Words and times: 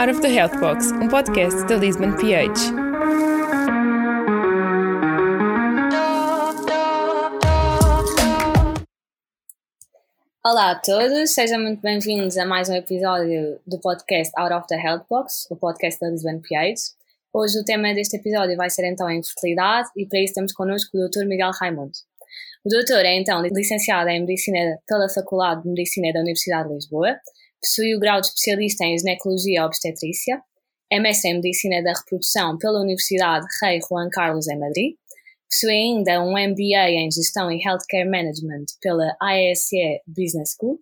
Out 0.00 0.08
of 0.08 0.22
the 0.22 0.30
Health 0.34 0.58
Box, 0.60 0.92
um 0.92 1.08
podcast 1.08 1.66
da 1.66 1.76
Lisbon 1.76 2.16
PH. 2.16 2.72
Olá 10.42 10.70
a 10.70 10.74
todos, 10.76 11.34
sejam 11.34 11.60
muito 11.60 11.82
bem-vindos 11.82 12.38
a 12.38 12.46
mais 12.46 12.70
um 12.70 12.74
episódio 12.76 13.60
do 13.66 13.78
podcast 13.78 14.32
Out 14.38 14.54
of 14.54 14.66
the 14.68 14.76
Health 14.82 15.04
Box, 15.06 15.46
o 15.50 15.56
podcast 15.56 16.00
da 16.00 16.08
Lisbon 16.08 16.40
PH. 16.40 16.94
Hoje 17.34 17.58
o 17.58 17.64
tema 17.66 17.92
deste 17.92 18.16
episódio 18.16 18.56
vai 18.56 18.70
ser 18.70 18.90
então 18.90 19.06
a 19.06 19.14
infertilidade 19.14 19.90
e 19.98 20.06
para 20.06 20.20
isso 20.20 20.32
temos 20.32 20.54
connosco 20.54 20.96
o 20.96 21.10
Dr. 21.10 21.26
Miguel 21.26 21.50
Raimundo. 21.60 21.92
O 22.64 22.70
doutor 22.70 23.04
é 23.04 23.18
então 23.18 23.42
licenciado 23.42 24.08
em 24.08 24.20
Medicina 24.20 24.78
pela 24.86 25.10
Faculdade 25.10 25.62
de 25.62 25.68
Medicina 25.68 26.10
da 26.10 26.20
Universidade 26.20 26.68
de 26.68 26.74
Lisboa, 26.76 27.18
possui 27.62 27.94
o 27.94 28.00
grau 28.00 28.20
de 28.20 28.28
especialista 28.28 28.84
em 28.84 28.98
ginecologia 28.98 29.64
obstetrícia, 29.64 30.42
é 30.90 30.98
mestre 30.98 31.30
em 31.30 31.34
medicina 31.34 31.82
da 31.82 31.92
reprodução 31.92 32.58
pela 32.58 32.80
Universidade 32.80 33.46
Rei 33.62 33.80
Juan 33.80 34.08
Carlos 34.10 34.48
em 34.48 34.58
Madrid, 34.58 34.94
possui 35.48 35.70
ainda 35.70 36.22
um 36.22 36.32
MBA 36.32 36.90
em 36.90 37.10
gestão 37.10 37.50
e 37.50 37.62
healthcare 37.62 38.08
management 38.08 38.66
pela 38.80 39.16
AESE 39.20 40.00
Business 40.06 40.56
School, 40.58 40.80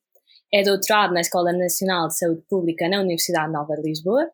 é 0.52 0.62
doutorado 0.62 1.12
na 1.12 1.20
Escola 1.20 1.52
Nacional 1.52 2.08
de 2.08 2.16
Saúde 2.16 2.42
Pública 2.48 2.88
na 2.88 3.00
Universidade 3.00 3.52
Nova 3.52 3.74
de 3.76 3.82
Lisboa, 3.82 4.30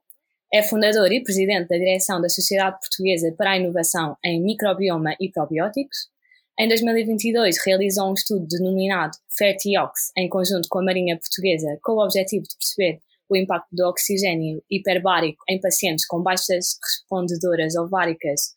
é 0.52 0.62
fundador 0.62 1.10
e 1.10 1.23
presidente 1.23 1.68
da 1.68 1.76
direção 1.76 2.20
da 2.20 2.29
Sociedade 2.29 2.79
Portuguesa 2.79 3.34
para 3.37 3.52
a 3.52 3.56
Inovação 3.56 4.16
em 4.24 4.40
Microbioma 4.40 5.16
e 5.20 5.29
Probióticos, 5.29 6.13
em 6.58 6.68
2022, 6.68 7.56
realizou 7.66 8.10
um 8.10 8.14
estudo 8.14 8.46
denominado 8.46 9.16
FERTIOX 9.36 10.12
em 10.16 10.28
conjunto 10.28 10.68
com 10.68 10.78
a 10.78 10.84
Marinha 10.84 11.18
Portuguesa, 11.18 11.78
com 11.82 11.92
o 11.92 12.04
objetivo 12.04 12.45
de 12.45 12.56
perceber 12.56 13.00
o 13.28 13.36
impacto 13.36 13.68
do 13.72 13.88
oxigênio 13.88 14.62
hiperbárico 14.70 15.42
em 15.48 15.60
pacientes 15.60 16.06
com 16.06 16.23
baixas 16.23 16.79
respondedoras 16.82 17.74
ováricas 17.74 18.54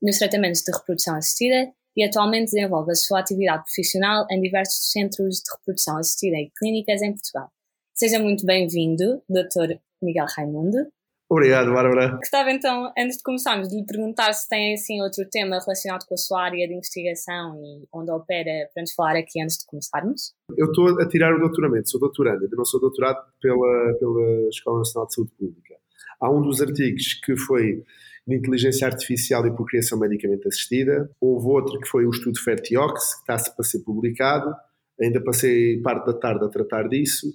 nos 0.00 0.18
tratamentos 0.18 0.62
de 0.62 0.72
reprodução 0.72 1.16
assistida 1.16 1.70
e 1.96 2.04
atualmente 2.04 2.46
desenvolve 2.46 2.92
a 2.92 2.94
sua 2.94 3.20
atividade 3.20 3.64
profissional 3.64 4.26
em 4.30 4.40
diversos 4.40 4.90
centros 4.90 5.36
de 5.36 5.50
reprodução 5.56 5.98
assistida 5.98 6.36
e 6.36 6.50
clínicas 6.58 7.02
em 7.02 7.12
Portugal. 7.12 7.50
Seja 7.94 8.18
muito 8.18 8.44
bem-vindo, 8.44 9.22
Dr. 9.28 9.76
Miguel 10.02 10.26
Raimundo. 10.34 10.78
Obrigado, 11.34 11.72
Bárbara. 11.72 12.12
Gostava 12.12 12.52
então, 12.52 12.92
antes 12.96 13.16
de 13.16 13.22
começarmos, 13.24 13.68
de 13.68 13.74
lhe 13.74 13.84
perguntar 13.84 14.32
se 14.32 14.48
tem 14.48 14.74
assim 14.74 15.02
outro 15.02 15.28
tema 15.28 15.58
relacionado 15.58 16.06
com 16.06 16.14
a 16.14 16.16
sua 16.16 16.44
área 16.44 16.68
de 16.68 16.72
investigação 16.72 17.60
e 17.60 17.88
onde 17.92 18.12
opera 18.12 18.70
para 18.72 18.82
nos 18.82 18.92
falar 18.92 19.16
aqui 19.16 19.42
antes 19.42 19.58
de 19.58 19.66
começarmos. 19.66 20.32
Eu 20.56 20.66
estou 20.66 21.00
a 21.00 21.08
tirar 21.08 21.34
o 21.34 21.40
doutoramento, 21.40 21.90
sou 21.90 21.98
doutorando, 21.98 22.44
ainda 22.44 22.56
não 22.56 22.64
sou 22.64 22.78
doutorado 22.78 23.18
pela, 23.42 23.94
pela 23.98 24.48
Escola 24.48 24.78
Nacional 24.78 25.08
de 25.08 25.14
Saúde 25.14 25.32
Pública. 25.36 25.74
Há 26.20 26.30
um 26.30 26.40
dos 26.40 26.62
artigos 26.62 27.14
que 27.14 27.36
foi 27.36 27.82
de 28.28 28.36
inteligência 28.36 28.86
artificial 28.86 29.44
e 29.44 29.52
procriação 29.52 29.98
medicamente 29.98 30.46
assistida, 30.46 31.10
houve 31.20 31.48
outro 31.48 31.80
que 31.80 31.88
foi 31.88 32.06
o 32.06 32.10
estudo 32.10 32.38
Fertiox, 32.38 33.14
que 33.14 33.20
está-se 33.22 33.52
para 33.56 33.64
ser 33.64 33.80
publicado, 33.80 34.54
ainda 35.00 35.20
passei 35.20 35.82
parte 35.82 36.06
da 36.06 36.12
tarde 36.12 36.44
a 36.44 36.48
tratar 36.48 36.88
disso, 36.88 37.26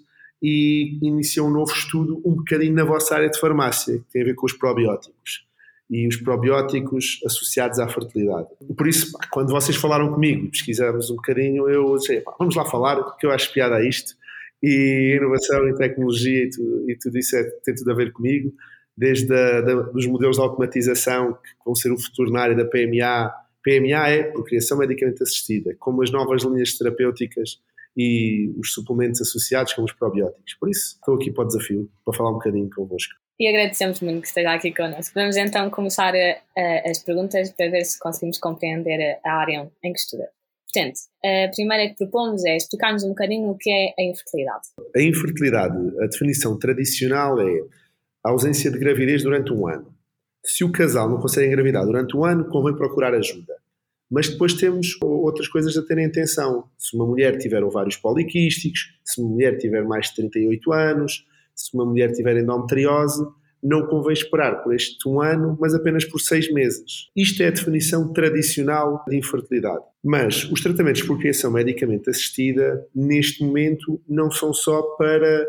e 0.42 0.98
iniciou 1.02 1.48
um 1.48 1.52
novo 1.52 1.72
estudo 1.72 2.22
um 2.26 2.36
bocadinho 2.36 2.74
na 2.74 2.86
vossa 2.86 3.16
área 3.16 3.30
de 3.30 3.40
farmácia, 3.40 3.98
que 4.00 4.12
tem 4.12 4.22
a 4.22 4.26
ver 4.26 4.36
com 4.36 4.46
os 4.46 4.54
probióticos 4.54 5.48
e 5.90 6.08
os 6.08 6.18
probióticos 6.18 7.20
associados 7.26 7.80
à 7.80 7.88
fertilidade. 7.88 8.48
Por 8.78 8.88
isso, 8.88 9.12
quando 9.32 9.50
vocês 9.50 9.76
falaram 9.76 10.14
comigo, 10.14 10.50
pesquisamos 10.52 11.10
um 11.10 11.16
bocadinho, 11.16 11.68
eu 11.68 11.96
disse, 11.98 12.24
vamos 12.38 12.56
lá 12.56 12.64
falar, 12.64 13.04
porque 13.04 13.26
eu 13.26 13.32
acho 13.32 13.52
piada 13.52 13.76
a 13.76 13.84
isto, 13.84 14.14
e 14.62 15.16
inovação 15.18 15.68
e 15.68 15.76
tecnologia 15.76 16.44
e 16.44 16.50
tudo, 16.50 16.92
e 16.92 16.96
tudo 16.96 17.18
isso 17.18 17.36
é, 17.36 17.44
tem 17.64 17.74
tudo 17.74 17.92
a 17.92 17.96
ver 17.96 18.12
comigo, 18.12 18.54
desde 18.96 19.28
da, 19.28 19.62
dos 19.62 20.06
modelos 20.06 20.36
de 20.36 20.44
automatização 20.44 21.34
que 21.34 21.50
vão 21.66 21.74
ser 21.74 21.92
o 21.92 21.98
futuro 21.98 22.32
na 22.32 22.42
área 22.42 22.56
da 22.56 22.66
PMA. 22.66 23.34
PMA 23.64 24.10
é 24.10 24.24
procriação 24.24 24.78
medicamente 24.78 25.24
assistida, 25.24 25.76
como 25.80 26.04
as 26.04 26.12
novas 26.12 26.44
linhas 26.44 26.78
terapêuticas 26.78 27.60
e 27.96 28.54
os 28.58 28.74
suplementos 28.74 29.22
associados 29.22 29.74
como 29.74 29.86
os 29.86 29.94
probióticos. 29.94 30.54
Por 30.60 30.70
isso, 30.70 30.96
estou 30.96 31.16
aqui 31.16 31.32
para 31.32 31.44
o 31.44 31.48
desafio, 31.48 31.90
para 32.06 32.18
falar 32.18 32.32
um 32.32 32.34
bocadinho 32.34 32.70
convosco. 32.70 33.14
E 33.40 33.48
agradecemos 33.48 34.02
muito 34.02 34.22
que 34.22 34.28
esteja 34.28 34.54
aqui 34.54 34.74
connosco. 34.74 35.14
Vamos 35.16 35.38
então 35.38 35.70
começar 35.70 36.14
a, 36.14 36.38
a, 36.58 36.90
as 36.90 37.02
perguntas 37.02 37.52
para 37.52 37.70
ver 37.70 37.86
se 37.86 37.98
conseguimos 37.98 38.38
compreender 38.38 39.20
a 39.26 39.32
área 39.32 39.72
em 39.84 39.94
que 39.94 40.00
estuda. 40.00 40.30
Portanto, 40.72 41.00
a 41.26 41.50
primeira 41.50 41.90
que 41.90 41.96
propomos 41.96 42.46
é 42.46 42.56
explicar-nos 42.56 43.04
um 43.04 43.10
bocadinho 43.10 43.50
o 43.50 43.58
que 43.58 43.72
é 43.72 43.94
a 43.98 44.04
infertilidade. 44.04 44.68
A 44.96 45.02
infertilidade, 45.02 45.78
a 46.00 46.06
definição 46.06 46.60
tradicional 46.60 47.40
é 47.42 47.62
a 48.24 48.30
ausência 48.30 48.70
de 48.70 48.78
gravidez 48.78 49.24
durante 49.24 49.52
um 49.52 49.68
ano. 49.68 49.92
Se 50.46 50.64
o 50.64 50.72
casal 50.72 51.10
não 51.10 51.20
consegue 51.20 51.48
engravidar 51.48 51.86
durante 51.86 52.16
um 52.16 52.24
ano, 52.24 52.48
convém 52.50 52.76
procurar 52.76 53.14
ajuda. 53.16 53.56
Mas 54.10 54.28
depois 54.28 54.54
temos 54.54 54.98
outras 55.02 55.48
coisas 55.48 55.78
a 55.78 55.86
ter 55.86 55.98
em 56.00 56.06
atenção. 56.06 56.66
Se 56.78 56.96
uma 56.96 57.06
mulher 57.06 57.38
tiver 57.38 57.64
ovários 57.64 57.96
poliquísticos, 57.96 58.94
se 59.04 59.22
uma 59.22 59.30
mulher 59.32 59.58
tiver 59.58 59.84
mais 59.84 60.08
de 60.08 60.16
38 60.16 60.72
anos, 60.72 61.26
se 61.56 61.74
uma 61.76 61.86
mulher 61.86 62.12
tiver 62.12 62.38
endometriose, 62.38 63.24
não 63.62 63.86
convém 63.88 64.14
esperar 64.14 64.64
por 64.64 64.74
este 64.74 65.08
um 65.08 65.22
ano, 65.22 65.58
mas 65.60 65.74
apenas 65.74 66.06
por 66.06 66.20
seis 66.20 66.52
meses. 66.52 67.10
Isto 67.16 67.44
é 67.44 67.48
a 67.48 67.52
definição 67.52 68.12
tradicional 68.14 69.04
de 69.08 69.18
infertilidade. 69.18 69.84
Mas 70.04 70.46
os 70.46 70.62
tratamentos 70.62 71.02
por 71.04 71.20
criação 71.20 71.52
medicamente 71.52 72.10
assistida, 72.10 72.86
neste 72.96 73.44
momento, 73.44 74.02
não 74.08 74.32
são 74.32 74.54
só 74.54 74.82
para 74.98 75.46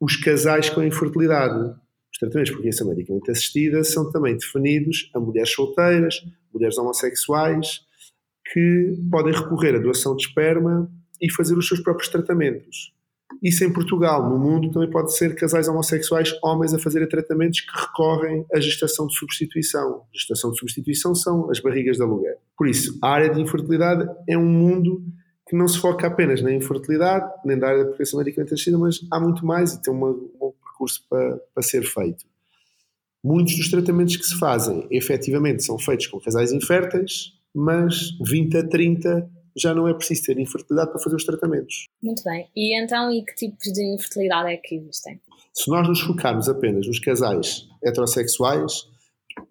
os 0.00 0.16
casais 0.16 0.70
com 0.70 0.82
infertilidade. 0.82 1.74
Os 2.10 2.18
tratamentos 2.18 2.52
por 2.52 2.60
criação 2.60 2.88
medicamente 2.88 3.30
assistida 3.30 3.84
são 3.84 4.10
também 4.10 4.36
definidos 4.36 5.10
a 5.14 5.20
mulheres 5.20 5.52
solteiras, 5.52 6.14
mulheres 6.52 6.78
homossexuais, 6.78 7.80
que 8.52 8.98
podem 9.10 9.32
recorrer 9.32 9.76
à 9.76 9.78
doação 9.78 10.16
de 10.16 10.26
esperma 10.26 10.90
e 11.20 11.30
fazer 11.32 11.56
os 11.56 11.68
seus 11.68 11.80
próprios 11.80 12.08
tratamentos. 12.08 12.92
Isso 13.42 13.64
em 13.64 13.72
Portugal, 13.72 14.28
no 14.28 14.38
mundo 14.38 14.70
também 14.70 14.90
pode 14.90 15.16
ser 15.16 15.34
casais 15.34 15.68
homossexuais, 15.68 16.36
homens 16.42 16.74
a 16.74 16.78
fazerem 16.78 17.08
tratamentos 17.08 17.60
que 17.60 17.80
recorrem 17.80 18.44
à 18.52 18.60
gestação 18.60 19.06
de 19.06 19.16
substituição. 19.16 20.02
Gestação 20.12 20.50
de 20.50 20.58
substituição 20.58 21.14
são 21.14 21.50
as 21.50 21.60
barrigas 21.60 21.96
de 21.96 22.02
aluguer. 22.02 22.36
Por 22.56 22.68
isso, 22.68 22.98
a 23.02 23.08
área 23.08 23.30
de 23.30 23.40
infertilidade 23.40 24.06
é 24.28 24.36
um 24.36 24.44
mundo 24.44 25.02
que 25.48 25.56
não 25.56 25.66
se 25.66 25.78
foca 25.78 26.06
apenas 26.06 26.42
na 26.42 26.52
infertilidade, 26.52 27.28
nem 27.44 27.58
da 27.58 27.68
área 27.68 27.84
da 27.84 27.90
proteção 27.90 28.18
medicamente 28.18 28.52
assistida, 28.52 28.78
mas 28.78 29.00
há 29.10 29.18
muito 29.18 29.44
mais 29.44 29.74
e 29.74 29.82
tem 29.82 29.92
uma, 29.92 30.10
um 30.10 30.52
percurso 30.62 31.04
para, 31.08 31.38
para 31.54 31.62
ser 31.62 31.82
feito. 31.82 32.26
Muitos 33.22 33.56
dos 33.56 33.70
tratamentos 33.70 34.16
que 34.16 34.24
se 34.24 34.38
fazem, 34.38 34.86
efetivamente, 34.90 35.64
são 35.64 35.78
feitos 35.78 36.06
com 36.06 36.20
casais 36.20 36.52
inférteis, 36.52 37.32
mas 37.54 38.10
20 38.20 38.56
a 38.56 38.68
30 38.68 39.30
já 39.56 39.74
não 39.74 39.88
é 39.88 39.94
preciso 39.94 40.24
ter 40.24 40.38
infertilidade 40.38 40.90
para 40.90 41.00
fazer 41.00 41.16
os 41.16 41.24
tratamentos. 41.24 41.86
Muito 42.02 42.22
bem. 42.22 42.48
E 42.54 42.80
então, 42.80 43.10
e 43.12 43.24
que 43.24 43.34
tipos 43.34 43.72
de 43.72 43.82
infertilidade 43.82 44.52
é 44.52 44.56
que 44.56 44.76
existem? 44.76 45.20
Se 45.52 45.70
nós 45.70 45.86
nos 45.88 46.00
focarmos 46.00 46.48
apenas 46.48 46.86
nos 46.86 47.00
casais 47.00 47.68
heterossexuais, 47.84 48.88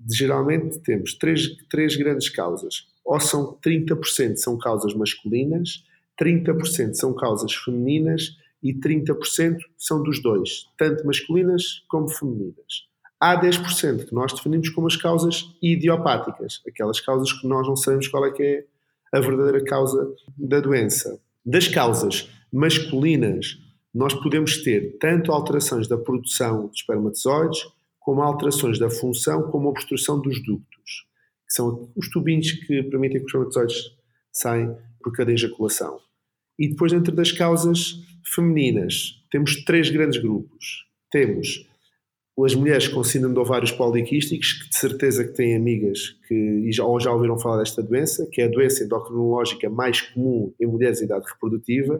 geralmente 0.09 0.79
temos 0.79 1.13
três, 1.15 1.47
três 1.69 1.95
grandes 1.95 2.29
causas. 2.29 2.87
Ou 3.03 3.19
são 3.19 3.57
30% 3.65 4.37
são 4.37 4.57
causas 4.57 4.93
masculinas, 4.93 5.83
30% 6.21 6.93
são 6.93 7.13
causas 7.13 7.53
femininas 7.53 8.37
e 8.61 8.73
30% 8.73 9.57
são 9.77 10.03
dos 10.03 10.21
dois, 10.21 10.67
tanto 10.77 11.05
masculinas 11.05 11.83
como 11.87 12.07
femininas. 12.07 12.88
Há 13.19 13.39
10% 13.39 14.05
que 14.05 14.13
nós 14.13 14.31
definimos 14.31 14.69
como 14.69 14.87
as 14.87 14.95
causas 14.95 15.43
idiopáticas, 15.61 16.61
aquelas 16.65 17.01
causas 17.01 17.33
que 17.33 17.45
nós 17.47 17.67
não 17.67 17.75
sabemos 17.75 18.07
qual 18.07 18.25
é 18.25 18.31
que 18.31 18.43
é 18.43 18.65
a 19.11 19.19
verdadeira 19.19 19.63
causa 19.65 20.15
da 20.37 20.59
doença. 20.61 21.19
Das 21.45 21.67
causas 21.67 22.29
masculinas, 22.51 23.57
nós 23.93 24.13
podemos 24.13 24.63
ter 24.63 24.97
tanto 24.99 25.31
alterações 25.31 25.87
da 25.87 25.97
produção 25.97 26.69
de 26.69 26.77
espermatozoides, 26.77 27.63
como 27.99 28.21
alterações 28.21 28.79
da 28.79 28.89
função, 28.89 29.51
como 29.51 29.67
obstrução 29.67 30.21
dos 30.21 30.41
ductos, 30.43 31.05
que 31.47 31.53
são 31.53 31.91
os 31.95 32.09
tubinhos 32.09 32.51
que 32.51 32.83
permitem 32.83 33.19
que 33.19 33.25
os 33.25 33.31
espermatozoides 33.31 33.91
saiam 34.31 34.77
por 35.01 35.11
cada 35.13 35.31
ejaculação. 35.31 35.99
E 36.57 36.67
depois, 36.69 36.91
dentro 36.91 37.13
das 37.13 37.31
causas 37.31 37.95
femininas, 38.33 39.23
temos 39.31 39.63
três 39.63 39.89
grandes 39.89 40.21
grupos. 40.21 40.85
Temos 41.11 41.68
as 42.45 42.55
mulheres 42.55 42.87
com 42.87 43.03
síndrome 43.03 43.33
de 43.33 43.39
ovários 43.39 43.71
poliquísticos, 43.71 44.53
que 44.53 44.69
de 44.69 44.77
certeza 44.77 45.23
que 45.23 45.33
têm 45.33 45.55
amigas 45.55 46.15
que 46.27 46.71
já, 46.71 46.83
ou 46.85 46.99
já 46.99 47.11
ouviram 47.11 47.39
falar 47.39 47.57
desta 47.57 47.81
doença, 47.81 48.27
que 48.31 48.41
é 48.41 48.45
a 48.45 48.49
doença 48.49 48.83
endocrinológica 48.83 49.69
mais 49.69 50.01
comum 50.01 50.53
em 50.59 50.67
mulheres 50.67 50.99
de 50.99 51.05
idade 51.05 51.25
reprodutiva. 51.27 51.99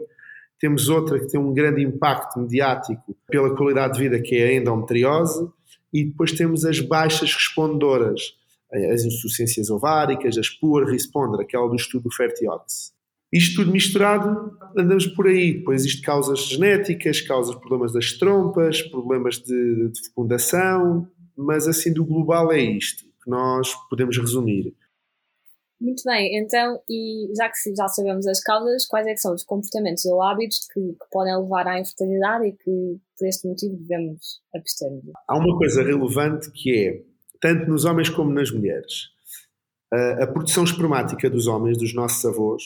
Temos 0.58 0.88
outra 0.88 1.18
que 1.18 1.26
tem 1.26 1.40
um 1.40 1.52
grande 1.52 1.82
impacto 1.82 2.38
mediático 2.38 3.16
pela 3.28 3.56
qualidade 3.56 3.94
de 3.94 4.00
vida, 4.00 4.20
que 4.20 4.36
é 4.36 4.48
a 4.48 4.54
endometriose. 4.54 5.48
E 5.92 6.04
depois 6.04 6.32
temos 6.32 6.64
as 6.64 6.78
baixas 6.80 7.34
respondedoras, 7.34 8.34
as 8.92 9.04
insuficiências 9.04 9.70
ováricas, 9.70 10.38
as 10.38 10.48
poor 10.48 10.84
responder, 10.84 11.42
aquela 11.42 11.68
do 11.68 11.74
estudo 11.74 12.08
Fertiox. 12.14 12.92
Isto 13.32 13.62
tudo 13.62 13.72
misturado, 13.72 14.56
andamos 14.76 15.06
por 15.06 15.26
aí. 15.26 15.58
Depois 15.58 15.84
isto 15.84 16.02
causas 16.02 16.40
genéticas, 16.40 17.20
causas 17.20 17.54
problemas 17.54 17.92
das 17.92 18.12
trompas, 18.12 18.82
problemas 18.82 19.36
de, 19.38 19.88
de 19.88 20.04
fecundação, 20.04 21.08
mas 21.36 21.68
assim 21.68 21.92
do 21.92 22.04
global 22.04 22.52
é 22.52 22.60
isto 22.60 23.04
que 23.22 23.30
nós 23.30 23.72
podemos 23.88 24.16
resumir. 24.18 24.74
Muito 25.80 26.02
bem, 26.04 26.36
então, 26.36 26.78
e 26.90 27.32
já 27.34 27.48
que 27.48 27.74
já 27.74 27.88
sabemos 27.88 28.26
as 28.26 28.42
causas, 28.42 28.86
quais 28.86 29.06
é 29.06 29.16
são 29.16 29.34
os 29.34 29.42
comportamentos 29.42 30.04
ou 30.04 30.22
hábitos 30.22 30.68
que, 30.70 30.78
que, 30.78 31.10
podem 31.10 31.34
levar 31.34 31.66
à 31.66 31.80
infertilidade 31.80 32.48
e 32.48 32.52
que, 32.52 33.00
por 33.18 33.26
este 33.26 33.48
motivo, 33.48 33.76
devemos 33.76 34.42
abster? 34.54 34.90
Há 35.26 35.38
uma 35.38 35.56
coisa 35.56 35.82
relevante 35.82 36.50
que 36.52 36.86
é, 36.86 37.02
tanto 37.40 37.66
nos 37.70 37.86
homens 37.86 38.10
como 38.10 38.30
nas 38.30 38.50
mulheres, 38.50 39.08
a, 39.90 40.24
a 40.24 40.26
produção 40.26 40.64
espermática 40.64 41.30
dos 41.30 41.46
homens, 41.46 41.78
dos 41.78 41.94
nossos 41.94 42.22
avós, 42.26 42.62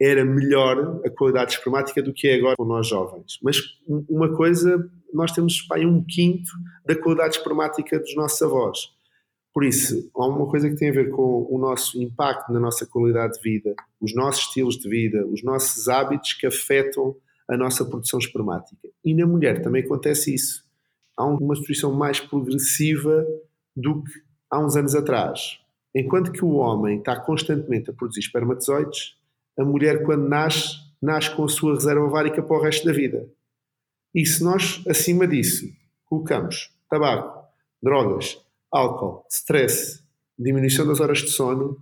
era 0.00 0.24
melhor 0.24 1.00
a 1.04 1.10
qualidade 1.10 1.54
espermática 1.54 2.02
do 2.02 2.12
que 2.12 2.28
é 2.28 2.34
agora 2.34 2.56
com 2.56 2.64
nós 2.64 2.86
jovens. 2.86 3.38
Mas 3.42 3.56
uma 3.88 4.34
coisa, 4.34 4.90
nós 5.12 5.32
temos 5.32 5.62
pá, 5.62 5.78
um 5.78 6.04
quinto 6.04 6.50
da 6.86 6.94
qualidade 6.94 7.36
espermática 7.36 7.98
dos 7.98 8.14
nossos 8.14 8.40
avós. 8.42 8.78
Por 9.54 9.64
isso, 9.64 10.10
há 10.14 10.26
uma 10.26 10.46
coisa 10.46 10.68
que 10.68 10.76
tem 10.76 10.90
a 10.90 10.92
ver 10.92 11.08
com 11.08 11.46
o 11.50 11.58
nosso 11.58 12.00
impacto 12.02 12.52
na 12.52 12.60
nossa 12.60 12.84
qualidade 12.86 13.34
de 13.34 13.40
vida, 13.40 13.74
os 13.98 14.14
nossos 14.14 14.42
estilos 14.42 14.76
de 14.76 14.86
vida, 14.86 15.26
os 15.26 15.42
nossos 15.42 15.88
hábitos 15.88 16.34
que 16.34 16.46
afetam 16.46 17.16
a 17.48 17.56
nossa 17.56 17.82
produção 17.82 18.18
espermática. 18.18 18.88
E 19.02 19.14
na 19.14 19.26
mulher 19.26 19.62
também 19.62 19.82
acontece 19.82 20.34
isso. 20.34 20.62
Há 21.16 21.24
uma 21.24 21.56
situação 21.56 21.94
mais 21.94 22.20
progressiva 22.20 23.26
do 23.74 24.02
que 24.02 24.10
há 24.50 24.58
uns 24.58 24.76
anos 24.76 24.94
atrás. 24.94 25.58
Enquanto 25.94 26.32
que 26.32 26.44
o 26.44 26.56
homem 26.56 26.98
está 26.98 27.18
constantemente 27.18 27.88
a 27.88 27.94
produzir 27.94 28.20
espermatozoides, 28.20 29.16
a 29.58 29.64
mulher, 29.64 30.02
quando 30.04 30.28
nasce, 30.28 30.76
nasce 31.00 31.34
com 31.34 31.44
a 31.44 31.48
sua 31.48 31.74
reserva 31.74 32.04
ovárica 32.04 32.42
para 32.42 32.56
o 32.56 32.60
resto 32.60 32.86
da 32.86 32.92
vida. 32.92 33.28
E 34.14 34.24
se 34.24 34.42
nós, 34.42 34.82
acima 34.88 35.26
disso, 35.26 35.66
colocamos 36.04 36.70
tabaco, 36.88 37.46
drogas, 37.82 38.38
álcool, 38.70 39.24
stress, 39.30 40.02
diminuição 40.38 40.86
das 40.86 41.00
horas 41.00 41.18
de 41.18 41.30
sono, 41.30 41.76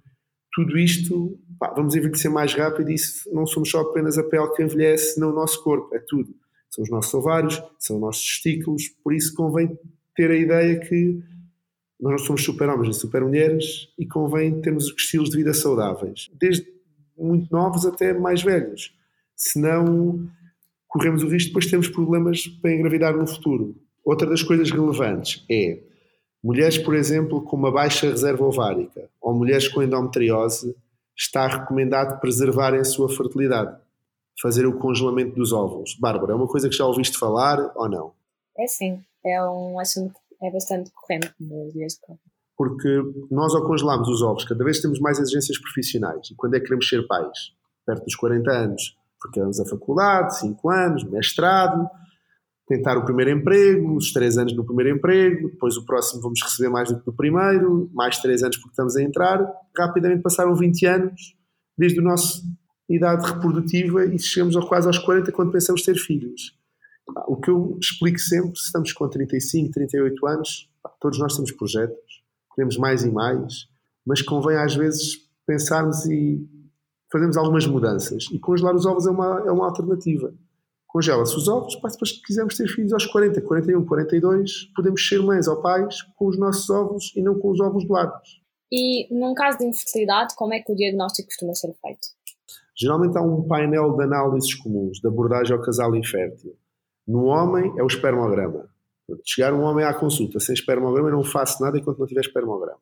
tudo 0.53 0.79
isto, 0.79 1.38
pá, 1.59 1.73
vamos 1.75 1.94
envelhecer 1.97 2.31
mais 2.31 2.55
rápido 2.55 2.91
e 2.91 2.94
isso 2.94 3.29
não 3.32 3.47
somos 3.47 3.71
só 3.71 3.81
apenas 3.81 4.17
a 4.17 4.23
pele 4.23 4.50
que 4.50 4.62
envelhece, 4.62 5.19
não 5.19 5.31
o 5.31 5.35
nosso 5.35 5.62
corpo, 5.62 5.94
é 5.94 5.99
tudo. 5.99 6.35
São 6.71 6.82
os 6.82 6.91
nossos 6.91 7.15
ovários, 7.15 7.62
são 7.79 7.97
os 7.97 8.03
nossos 8.03 8.25
testículos, 8.25 8.88
por 9.03 9.12
isso 9.12 9.35
convém 9.35 9.76
ter 10.15 10.31
a 10.31 10.37
ideia 10.37 10.79
que 10.81 11.21
nós 12.00 12.12
não 12.12 12.19
somos 12.19 12.44
super-homens 12.44 12.88
nem 12.88 12.93
super-mulheres 12.93 13.88
e 13.99 14.06
convém 14.06 14.61
termos 14.61 14.93
estilos 14.97 15.31
de 15.31 15.37
vida 15.37 15.55
saudáveis, 15.55 16.31
desde 16.35 16.67
muito 17.16 17.50
novos 17.50 17.87
até 17.87 18.12
mais 18.12 18.43
velhos. 18.43 18.94
Senão 19.37 20.28
corremos 20.88 21.22
o 21.22 21.28
risco 21.28 21.46
de 21.46 21.46
depois 21.49 21.66
termos 21.66 21.88
problemas 21.88 22.46
para 22.46 22.72
engravidar 22.72 23.16
no 23.16 23.26
futuro. 23.26 23.76
Outra 24.05 24.28
das 24.28 24.43
coisas 24.43 24.70
relevantes 24.70 25.44
é 25.50 25.78
Mulheres, 26.44 26.76
por 26.76 26.94
exemplo, 26.94 27.43
com 27.43 27.56
uma 27.56 27.72
baixa 27.72 28.11
reserva 28.11 28.44
ovárica 28.44 29.08
ou 29.19 29.32
mulheres 29.32 29.66
com 29.66 29.82
endometriose, 29.82 30.76
está 31.16 31.46
recomendado 31.46 32.20
preservarem 32.20 32.81
a 32.81 32.84
sua 32.84 33.08
fertilidade, 33.08 33.75
fazer 34.43 34.66
o 34.66 34.78
congelamento 34.78 35.34
dos 35.34 35.55
óvulos. 35.55 35.96
Bárbara, 35.99 36.32
é 36.32 36.34
uma 36.34 36.46
coisa 36.46 36.69
que 36.69 36.76
já 36.76 36.84
ouviste 36.84 37.16
falar 37.16 37.72
ou 37.75 37.88
não? 37.88 38.12
É 38.58 38.66
sim, 38.66 39.02
é 39.25 39.43
um 39.43 39.81
assunto 39.81 40.20
é 40.43 40.50
bastante 40.50 40.90
corrente 40.90 41.32
nos 41.40 41.72
dias 41.72 41.94
de 41.94 42.00
Porque 42.56 43.03
nós, 43.31 43.55
ao 43.55 43.67
congelarmos 43.67 44.09
os 44.09 44.23
ovos, 44.23 44.45
cada 44.45 44.62
vez 44.65 44.81
temos 44.81 45.01
mais 45.01 45.19
exigências 45.19 45.59
profissionais. 45.59 46.31
E 46.31 46.35
quando 46.37 46.55
é 46.55 46.59
que 46.59 46.67
queremos 46.67 46.89
ser 46.89 47.06
pais? 47.06 47.39
Perto 47.85 48.05
dos 48.05 48.15
40 48.15 48.51
anos. 48.51 48.97
Porque 49.21 49.41
temos 49.41 49.59
a 49.59 49.65
faculdade, 49.65 50.39
5 50.39 50.71
anos, 50.71 51.05
mestrado, 51.05 51.89
tentar 52.67 52.97
o 52.97 53.05
primeiro 53.05 53.31
emprego, 53.31 53.97
os 53.97 54.12
três 54.12 54.39
anos 54.39 54.55
no 54.56 54.65
primeiro 54.65 54.97
emprego, 54.97 55.51
depois 55.51 55.77
o 55.77 55.85
próximo 55.85 56.23
vamos 56.23 56.41
receber 56.43 56.71
mais 56.71 56.89
do 56.91 56.99
que 56.99 57.06
no 57.06 57.12
primeiro, 57.12 57.91
mais 57.93 58.19
três 58.19 58.43
anos 58.43 58.57
porque 58.57 58.71
estamos 58.71 58.97
a 58.97 59.03
entrar, 59.03 59.47
rapidamente 59.77 60.23
passaram 60.23 60.55
20 60.55 60.87
anos 60.87 61.37
desde 61.77 62.00
a 62.00 62.03
nossa 62.03 62.41
idade 62.89 63.27
reprodutiva 63.27 64.05
e 64.07 64.19
chegamos 64.19 64.57
quase 64.67 64.87
aos 64.87 64.99
40 64.99 65.33
quando 65.33 65.53
pensamos 65.53 65.83
ter 65.83 65.97
filhos. 65.97 66.57
O 67.29 67.37
que 67.37 67.50
eu 67.50 67.79
explico 67.81 68.19
sempre, 68.19 68.59
se 68.59 68.67
estamos 68.67 68.93
com 68.93 69.09
35, 69.09 69.73
38 69.73 70.27
anos, 70.27 70.71
todos 71.00 71.19
nós 71.19 71.35
temos 71.35 71.53
projetos, 71.53 72.24
queremos 72.55 72.77
mais 72.79 73.05
e 73.05 73.11
mais, 73.11 73.69
mas 74.06 74.23
convém 74.23 74.56
às 74.56 74.75
vezes 74.75 75.19
pensarmos 75.47 76.06
e 76.06 76.47
fazermos 77.11 77.37
algumas 77.37 77.67
mudanças. 77.67 78.25
E 78.33 78.39
congelar 78.39 78.75
os 78.75 78.87
ovos 78.87 79.06
é 79.06 79.11
uma, 79.11 79.43
é 79.47 79.51
uma 79.51 79.67
alternativa 79.67 80.33
congela-se 80.95 81.37
os 81.37 81.49
ovos, 81.49 81.75
para 81.75 81.91
que 81.91 82.23
quisermos 82.25 82.56
ter 82.56 82.69
filhos 82.69 82.93
aos 82.93 83.05
40, 83.06 83.43
41, 83.43 83.85
42, 83.85 84.73
podemos 84.77 85.06
ser 85.06 85.21
mães 85.21 85.49
ou 85.49 85.61
pais 85.61 86.03
com 86.15 86.29
os 86.29 86.39
nossos 86.39 86.71
ovos 86.71 87.12
e 87.17 87.21
não 87.21 87.37
com 87.37 87.51
os 87.51 87.59
ovos 87.59 87.85
doados. 87.85 88.41
E 88.71 89.12
num 89.12 89.35
caso 89.35 89.59
de 89.59 89.67
infertilidade, 89.67 90.37
como 90.37 90.55
é 90.55 90.61
que 90.61 90.71
o 90.71 90.77
diagnóstico 90.77 91.29
costuma 91.29 91.53
ser 91.55 91.75
feito? 91.83 92.07
Geralmente 92.77 93.19
há 93.19 93.23
um 93.23 93.43
painel 93.43 93.97
de 93.97 94.05
análises 94.05 94.55
comuns, 94.55 95.00
de 95.00 95.09
abordagem 95.09 95.57
ao 95.57 95.62
casal 95.62 95.97
infértil. 95.97 96.55
No 97.07 97.25
homem 97.25 97.73
é 97.77 97.83
o 97.83 97.87
espermograma. 97.87 98.69
Chegar 99.25 99.53
um 99.53 99.62
homem 99.62 99.85
à 99.85 99.93
consulta 99.93 100.41
sem 100.41 100.55
espermograma, 100.55 101.09
eu 101.09 101.17
não 101.17 101.25
faço 101.25 101.62
nada 101.62 101.79
enquanto 101.79 101.99
não 101.99 102.06
tiver 102.06 102.21
espermograma. 102.21 102.79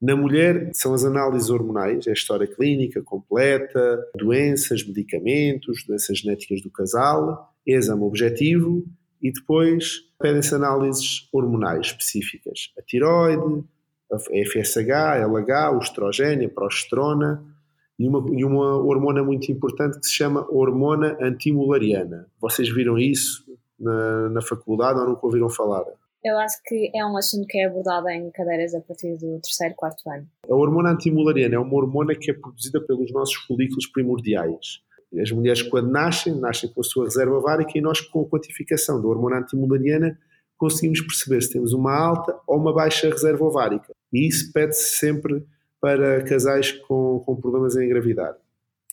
Na 0.00 0.16
mulher, 0.16 0.70
são 0.72 0.94
as 0.94 1.04
análises 1.04 1.50
hormonais, 1.50 2.06
é 2.06 2.10
a 2.10 2.14
história 2.14 2.46
clínica 2.46 3.02
completa, 3.02 4.02
doenças, 4.16 4.86
medicamentos, 4.86 5.84
doenças 5.86 6.18
genéticas 6.18 6.62
do 6.62 6.70
casal, 6.70 7.54
exame 7.66 8.02
objetivo 8.02 8.86
e 9.20 9.30
depois 9.30 10.00
pedem-se 10.18 10.54
análises 10.54 11.28
hormonais 11.30 11.88
específicas. 11.88 12.72
A 12.78 12.82
tiroide, 12.82 13.62
a 14.10 14.18
FSH, 14.18 14.90
a 14.90 15.16
LH, 15.16 15.76
o 15.76 15.78
estrogênio, 15.80 16.48
a 16.48 16.50
progesterona 16.50 17.44
e 17.98 18.08
uma, 18.08 18.24
e 18.34 18.42
uma 18.42 18.76
hormona 18.78 19.22
muito 19.22 19.52
importante 19.52 20.00
que 20.00 20.06
se 20.06 20.14
chama 20.14 20.46
hormona 20.50 21.18
antimulariana. 21.20 22.26
Vocês 22.40 22.72
viram 22.72 22.98
isso 22.98 23.49
na, 23.80 24.28
na 24.28 24.42
faculdade 24.42 25.00
ou 25.00 25.08
nunca 25.08 25.26
ouviram 25.26 25.48
falar? 25.48 25.84
Eu 26.22 26.38
acho 26.38 26.56
que 26.64 26.90
é 26.94 27.04
um 27.04 27.16
assunto 27.16 27.46
que 27.46 27.58
é 27.58 27.66
abordado 27.66 28.08
em 28.10 28.30
cadeiras 28.30 28.74
a 28.74 28.80
partir 28.80 29.16
do 29.16 29.40
terceiro, 29.40 29.74
quarto 29.74 30.02
ano. 30.08 30.26
A 30.48 30.54
hormona 30.54 30.90
antimulariana 30.90 31.54
é 31.54 31.58
uma 31.58 31.74
hormona 31.74 32.14
que 32.14 32.30
é 32.30 32.34
produzida 32.34 32.78
pelos 32.80 33.10
nossos 33.10 33.34
folículos 33.46 33.86
primordiais. 33.86 34.82
As 35.18 35.32
mulheres, 35.32 35.62
quando 35.62 35.90
nascem, 35.90 36.38
nascem 36.38 36.70
com 36.70 36.82
a 36.82 36.84
sua 36.84 37.04
reserva 37.04 37.34
ovárica 37.34 37.72
e 37.74 37.80
nós, 37.80 38.00
com 38.00 38.20
a 38.20 38.28
quantificação 38.28 39.00
da 39.00 39.08
hormona 39.08 39.38
antimulariana, 39.38 40.16
conseguimos 40.58 41.00
perceber 41.00 41.40
se 41.40 41.52
temos 41.52 41.72
uma 41.72 41.96
alta 41.96 42.38
ou 42.46 42.58
uma 42.58 42.72
baixa 42.72 43.08
reserva 43.08 43.44
ovárica. 43.44 43.92
E 44.12 44.28
isso 44.28 44.52
pede-se 44.52 44.98
sempre 44.98 45.44
para 45.80 46.22
casais 46.24 46.70
com, 46.70 47.22
com 47.24 47.34
problemas 47.34 47.76
em 47.76 47.86
engravidar. 47.86 48.36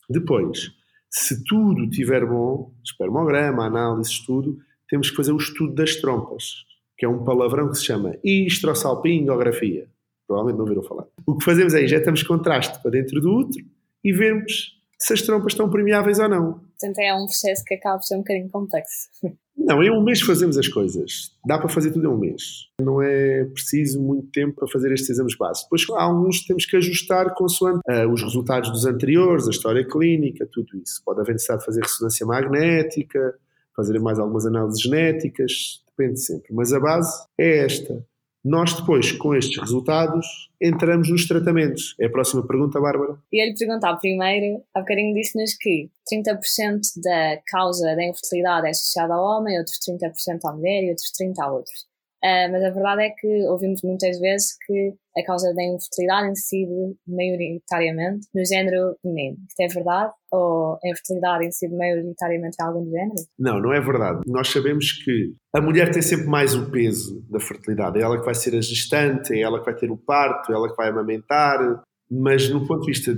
Depois, 0.10 0.72
se 1.10 1.44
tudo 1.44 1.84
estiver 1.84 2.26
bom, 2.26 2.72
espermograma, 2.84 3.66
análise, 3.66 4.26
tudo, 4.26 4.58
temos 4.90 5.10
que 5.10 5.16
fazer 5.16 5.32
o 5.32 5.38
estudo 5.38 5.74
das 5.74 5.96
trompas 5.96 6.68
que 6.98 7.06
é 7.06 7.10
um 7.10 7.24
palavrão 7.24 7.70
que 7.70 7.78
se 7.78 7.86
chama 7.86 8.18
histrossalpingografia. 8.24 9.88
Provavelmente 10.28 10.58
não 10.58 10.66
viram 10.66 10.84
falar. 10.84 11.06
O 11.26 11.38
que 11.38 11.46
fazemos 11.46 11.74
é 11.74 11.84
injetamos 11.84 12.24
contraste 12.24 12.82
para 12.82 12.92
dentro 12.92 13.22
do 13.22 13.32
útero 13.32 13.66
e 14.04 14.12
vemos 14.12 14.76
se 15.00 15.14
as 15.14 15.22
trompas 15.22 15.54
estão 15.54 15.70
permeáveis 15.70 16.18
ou 16.20 16.28
não. 16.28 16.54
Portanto, 16.54 17.00
é 17.00 17.14
um 17.14 17.26
processo 17.26 17.64
que 17.64 17.76
acaba 17.76 17.98
por 17.98 18.04
ser 18.04 18.16
um 18.16 18.20
bocadinho 18.20 18.50
complexo. 18.50 19.10
Não, 19.56 19.82
em 19.84 19.92
um 19.92 20.04
mês 20.04 20.22
fazemos 20.22 20.58
as 20.58 20.68
coisas. 20.68 21.32
Dá 21.46 21.58
para 21.58 21.70
fazer 21.70 21.92
tudo 21.92 22.06
em 22.06 22.12
um 22.12 22.18
mês. 22.18 22.44
Não 22.80 23.02
é 23.02 23.44
preciso 23.46 24.02
muito 24.02 24.28
tempo 24.32 24.56
para 24.56 24.68
fazer 24.68 24.92
estes 24.92 25.10
exames 25.10 25.36
básicos. 25.36 25.64
Depois, 25.64 26.00
há 26.00 26.04
alguns 26.04 26.42
que 26.42 26.48
temos 26.48 26.66
que 26.66 26.78
ajustar 26.78 27.34
consoante 27.34 27.80
uh, 27.90 28.12
os 28.12 28.22
resultados 28.22 28.72
dos 28.72 28.86
anteriores, 28.86 29.48
a 29.48 29.52
história 29.52 29.86
clínica, 29.86 30.48
tudo 30.52 30.78
isso. 30.78 31.02
Pode 31.04 31.22
haver 31.22 31.34
necessidade 31.34 31.62
de 31.62 31.66
fazer 31.66 31.82
ressonância 31.82 32.26
magnética, 32.26 33.36
fazer 33.78 34.00
mais 34.00 34.18
algumas 34.18 34.46
análises 34.46 34.82
genéticas, 34.82 35.84
depende 35.88 36.20
sempre. 36.20 36.52
Mas 36.52 36.74
a 36.74 36.80
base 36.80 37.26
é 37.40 37.64
esta. 37.64 38.04
Nós 38.44 38.74
depois, 38.74 39.12
com 39.12 39.36
estes 39.36 39.60
resultados, 39.60 40.26
entramos 40.62 41.10
nos 41.10 41.28
tratamentos. 41.28 41.96
É 42.00 42.06
a 42.06 42.10
próxima 42.10 42.46
pergunta, 42.48 42.80
Bárbara? 42.80 43.18
E 43.32 43.46
lhe 43.46 43.54
perguntar 43.56 43.98
primeiro, 43.98 44.64
há 44.74 44.80
bocadinho 44.80 45.14
disse-nos 45.14 45.54
que 45.56 45.90
30% 46.12 46.80
da 47.04 47.42
causa 47.46 47.96
da 47.96 48.06
infertilidade 48.06 48.68
é 48.68 48.70
associada 48.70 49.14
ao 49.14 49.24
homem, 49.24 49.58
outros 49.58 49.78
30% 49.80 50.40
à 50.46 50.54
mulher 50.54 50.84
e 50.84 50.90
outros 50.90 51.12
30% 51.12 51.34
a 51.40 51.52
outros. 51.52 51.86
Uh, 52.28 52.52
mas 52.52 52.62
a 52.62 52.72
verdade 52.72 53.04
é 53.04 53.10
que 53.12 53.28
ouvimos 53.48 53.82
muitas 53.84 54.20
vezes 54.20 54.58
que 54.66 54.94
a 55.18 55.24
causa 55.24 55.54
da 55.54 55.64
infertilidade 55.64 56.32
incide 56.32 56.98
maioritariamente 57.08 58.28
no 58.36 58.46
género 58.46 58.98
feminino. 59.02 59.38
Isto 59.48 59.62
é 59.62 59.68
verdade? 59.68 60.12
Ou 60.32 60.74
a 60.74 60.90
infertilidade 60.90 61.46
incide 61.46 61.74
maioritariamente 61.74 62.58
em 62.60 62.66
algum 62.66 62.90
género? 62.90 63.16
Não, 63.40 63.62
não 63.62 63.74
é 63.74 63.80
verdade. 63.80 64.24
Nós 64.28 64.50
sabemos 64.50 64.92
que 64.92 65.36
a 65.56 65.62
mulher 65.62 65.90
tem 65.92 66.02
sempre 66.02 66.28
mais 66.28 66.54
o 66.54 66.70
peso 66.70 67.24
da 67.30 67.40
fertilidade. 67.40 67.98
É 67.98 68.02
ela 68.02 68.20
que 68.20 68.26
vai 68.26 68.36
ser 68.36 68.56
a 68.58 68.62
gestante, 68.62 69.34
é 69.34 69.40
ela 69.40 69.60
que 69.60 69.66
vai 69.66 69.76
ter 69.76 69.90
o 69.90 69.98
parto, 69.98 70.52
é 70.52 70.56
ela 70.56 70.70
que 70.70 70.76
vai 70.76 70.90
amamentar. 70.90 71.82
Mas 72.12 72.50
no 72.50 72.68
ponto 72.68 72.82
de 72.82 72.92
vista 72.92 73.14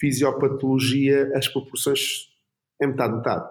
fisiopatologia 0.00 1.30
as 1.36 1.46
proporções 1.46 2.28
é 2.82 2.86
metade-metade. 2.86 3.48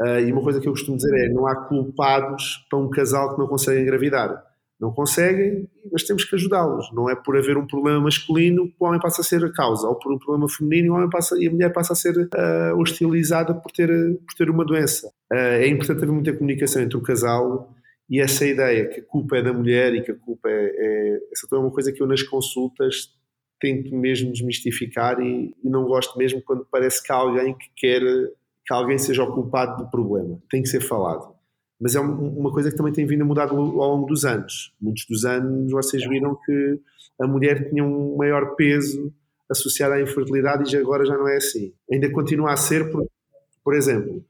Uh, 0.00 0.20
e 0.20 0.32
uma 0.32 0.42
coisa 0.42 0.60
que 0.60 0.68
eu 0.68 0.72
costumo 0.72 0.96
dizer 0.96 1.14
é: 1.26 1.28
não 1.28 1.46
há 1.46 1.54
culpados 1.54 2.66
para 2.68 2.78
um 2.78 2.90
casal 2.90 3.34
que 3.34 3.40
não 3.40 3.46
consegue 3.46 3.80
engravidar. 3.80 4.42
Não 4.80 4.92
conseguem, 4.92 5.68
mas 5.92 6.02
temos 6.02 6.24
que 6.24 6.34
ajudá-los. 6.34 6.92
Não 6.92 7.08
é 7.08 7.14
por 7.14 7.36
haver 7.36 7.56
um 7.56 7.66
problema 7.66 8.00
masculino 8.00 8.66
que 8.66 8.74
o 8.78 8.86
homem 8.86 9.00
passa 9.00 9.20
a 9.20 9.24
ser 9.24 9.44
a 9.44 9.52
causa, 9.52 9.88
ou 9.88 9.96
por 9.96 10.12
um 10.12 10.18
problema 10.18 10.48
feminino 10.48 10.94
homem 10.94 11.08
passa, 11.08 11.36
e 11.38 11.46
a 11.46 11.50
mulher 11.50 11.72
passa 11.72 11.92
a 11.92 11.96
ser 11.96 12.16
uh, 12.16 12.76
hostilizada 12.76 13.54
por 13.54 13.70
ter, 13.70 13.88
por 13.88 14.34
ter 14.36 14.50
uma 14.50 14.64
doença. 14.64 15.06
Uh, 15.32 15.36
é 15.36 15.68
importante 15.68 16.02
haver 16.02 16.12
muita 16.12 16.32
comunicação 16.32 16.82
entre 16.82 16.98
o 16.98 17.02
casal 17.02 17.72
e 18.10 18.20
essa 18.20 18.44
ideia 18.44 18.88
que 18.88 19.00
a 19.00 19.04
culpa 19.04 19.36
é 19.36 19.42
da 19.42 19.52
mulher 19.52 19.94
e 19.94 20.02
que 20.02 20.10
a 20.10 20.14
culpa 20.14 20.48
é. 20.50 20.72
é 20.76 21.20
essa 21.32 21.46
é 21.50 21.58
uma 21.58 21.70
coisa 21.70 21.92
que 21.92 22.02
eu 22.02 22.06
nas 22.06 22.22
consultas 22.22 23.10
tento 23.60 23.94
mesmo 23.96 24.32
desmistificar 24.32 25.20
e, 25.20 25.54
e 25.62 25.70
não 25.70 25.84
gosto 25.84 26.18
mesmo 26.18 26.42
quando 26.42 26.66
parece 26.70 27.02
que 27.02 27.12
há 27.12 27.16
alguém 27.16 27.56
que 27.56 27.70
quer 27.74 28.02
que 28.66 28.72
alguém 28.72 28.98
seja 28.98 29.22
o 29.22 29.32
culpado 29.32 29.84
do 29.84 29.90
problema. 29.90 30.38
Tem 30.50 30.62
que 30.62 30.68
ser 30.68 30.80
falado. 30.80 31.34
Mas 31.80 31.94
é 31.94 32.00
uma 32.00 32.52
coisa 32.52 32.70
que 32.70 32.76
também 32.76 32.92
tem 32.92 33.06
vindo 33.06 33.22
a 33.22 33.26
mudar 33.26 33.50
ao 33.50 33.56
longo 33.56 34.06
dos 34.06 34.24
anos. 34.24 34.72
Muitos 34.80 35.04
dos 35.06 35.24
anos 35.24 35.70
vocês 35.70 36.06
viram 36.08 36.38
que 36.46 36.80
a 37.20 37.26
mulher 37.26 37.68
tinha 37.68 37.84
um 37.84 38.16
maior 38.16 38.54
peso 38.54 39.12
associado 39.50 39.94
à 39.94 40.00
infertilidade 40.00 40.62
e 40.62 40.72
já 40.72 40.78
agora 40.78 41.04
já 41.04 41.16
não 41.16 41.28
é 41.28 41.36
assim. 41.36 41.72
Ainda 41.90 42.10
continua 42.10 42.52
a 42.52 42.56
ser, 42.56 42.90
por, 42.90 43.06
por 43.62 43.74
exemplo, 43.74 44.24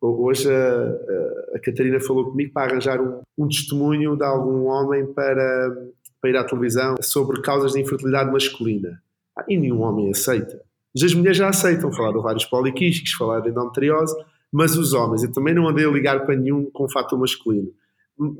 hoje 0.00 0.50
a, 0.50 1.54
a, 1.54 1.60
Catarina 1.60 2.00
falou 2.00 2.30
comigo 2.30 2.52
para 2.52 2.72
arranjar 2.72 3.00
um, 3.00 3.20
um 3.38 3.48
testemunho 3.48 4.16
de 4.16 4.24
algum 4.24 4.66
homem 4.66 5.06
para, 5.12 5.88
para 6.20 6.30
ir 6.30 6.36
à 6.36 6.44
televisão 6.44 6.96
sobre 7.00 7.40
causas 7.40 7.72
de 7.72 7.80
infertilidade 7.80 8.30
masculina. 8.30 9.00
E 9.48 9.56
nenhum 9.56 9.82
homem 9.82 10.10
aceita. 10.10 10.65
Mas 10.96 11.04
as 11.04 11.14
mulheres 11.14 11.36
já 11.36 11.50
aceitam 11.50 11.92
falar 11.92 12.10
de 12.10 12.16
ovários 12.16 12.46
poliquísticos, 12.46 13.12
falar 13.12 13.40
de 13.40 13.50
endometriose, 13.50 14.16
mas 14.50 14.78
os 14.78 14.94
homens, 14.94 15.22
eu 15.22 15.30
também 15.30 15.54
não 15.54 15.68
andei 15.68 15.84
a 15.84 15.90
ligar 15.90 16.24
para 16.24 16.34
nenhum 16.34 16.70
com 16.70 16.88
fator 16.88 17.18
masculino. 17.18 17.70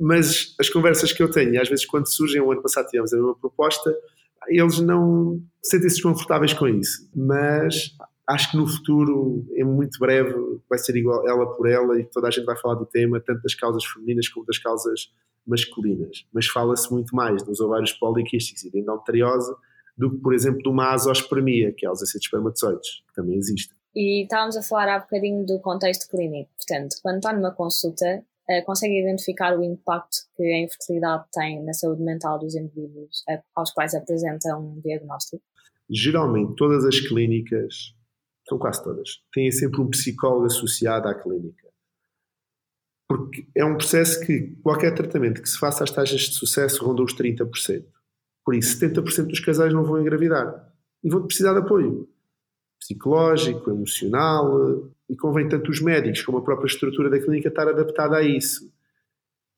Mas 0.01 0.55
as 0.59 0.67
conversas 0.67 1.13
que 1.13 1.21
eu 1.21 1.29
tenho, 1.29 1.53
e 1.53 1.59
às 1.59 1.69
vezes 1.69 1.85
quando 1.85 2.07
surgem, 2.07 2.41
o 2.41 2.51
ano 2.51 2.63
passado 2.63 2.87
tivemos 2.87 3.13
a 3.13 3.17
mesma 3.17 3.35
proposta, 3.35 3.95
eles 4.47 4.79
não 4.79 5.39
sentem-se 5.61 5.97
desconfortáveis 5.97 6.51
com 6.53 6.67
isso. 6.67 7.07
Mas 7.15 7.95
acho 8.27 8.49
que 8.49 8.57
no 8.57 8.65
futuro, 8.65 9.45
em 9.55 9.63
muito 9.63 9.99
breve, 9.99 10.33
vai 10.67 10.79
ser 10.79 10.95
igual 10.95 11.29
ela 11.29 11.45
por 11.55 11.69
ela 11.69 11.99
e 11.99 12.05
toda 12.05 12.27
a 12.27 12.31
gente 12.31 12.45
vai 12.45 12.57
falar 12.57 12.73
do 12.73 12.87
tema, 12.87 13.19
tanto 13.19 13.43
das 13.43 13.53
causas 13.53 13.85
femininas 13.85 14.29
como 14.29 14.47
das 14.47 14.57
causas 14.57 15.13
masculinas. 15.45 16.25
Mas 16.33 16.47
fala-se 16.47 16.91
muito 16.91 17.15
mais 17.15 17.43
dos 17.43 17.59
ovários 17.59 17.93
poliquísticos 17.93 18.63
e 18.63 18.71
da 18.71 18.79
endometriose 18.79 19.53
do 19.97 20.11
que, 20.11 20.17
por 20.17 20.33
exemplo, 20.33 20.61
de 20.61 20.69
uma 20.69 20.93
azospermia, 20.93 21.73
que 21.75 21.85
é 21.85 21.87
a 21.87 21.91
ausência 21.91 22.19
de 22.19 22.25
espermatozoides, 22.25 23.01
que 23.07 23.13
também 23.15 23.35
existe. 23.35 23.75
E 23.95 24.23
estávamos 24.23 24.55
a 24.55 24.61
falar 24.61 24.89
há 24.89 24.99
bocadinho 24.99 25.43
do 25.45 25.59
contexto 25.59 26.07
clínico. 26.09 26.51
Portanto, 26.55 26.97
quando 27.01 27.17
está 27.17 27.33
numa 27.33 27.51
consulta, 27.51 28.23
uh, 28.49 28.65
consegue 28.65 29.01
identificar 29.01 29.57
o 29.57 29.63
impacto 29.63 30.17
que 30.35 30.43
a 30.43 30.59
infertilidade 30.59 31.25
tem 31.33 31.63
na 31.63 31.73
saúde 31.73 32.03
mental 32.03 32.37
dos 32.37 32.55
indivíduos 32.55 33.23
aos 33.55 33.71
quais 33.71 33.95
apresentam 33.95 34.61
um 34.61 34.79
diagnóstico? 34.81 35.43
Geralmente, 35.89 36.55
todas 36.55 36.85
as 36.85 36.99
clínicas, 36.99 37.95
são 38.47 38.59
quase 38.59 38.83
todas, 38.83 39.09
têm 39.33 39.51
sempre 39.51 39.81
um 39.81 39.89
psicólogo 39.89 40.45
associado 40.45 41.07
à 41.07 41.15
clínica. 41.15 41.67
Porque 43.09 43.47
é 43.55 43.63
um 43.65 43.77
processo 43.77 44.19
que 44.25 44.57
qualquer 44.61 44.93
tratamento 44.93 45.41
que 45.41 45.49
se 45.49 45.57
faça 45.57 45.83
às 45.83 45.91
taxas 45.91 46.21
de 46.21 46.35
sucesso 46.35 46.85
ronda 46.85 47.01
os 47.01 47.15
30%. 47.15 47.85
Por 48.47 48.55
isso, 48.55 48.79
70% 48.79 49.27
dos 49.27 49.41
casais 49.41 49.73
não 49.73 49.83
vão 49.83 49.99
engravidar 49.99 50.71
e 51.03 51.09
vão 51.09 51.27
precisar 51.27 51.51
de 51.51 51.59
apoio 51.59 52.07
psicológico, 52.79 53.69
emocional, 53.69 54.89
e 55.09 55.17
convém 55.17 55.49
tanto 55.49 55.69
os 55.69 55.81
médicos 55.81 56.21
como 56.21 56.37
a 56.37 56.41
própria 56.41 56.67
estrutura 56.67 57.09
da 57.09 57.19
clínica 57.19 57.49
estar 57.49 57.67
adaptada 57.67 58.15
a 58.15 58.21
isso. 58.21 58.71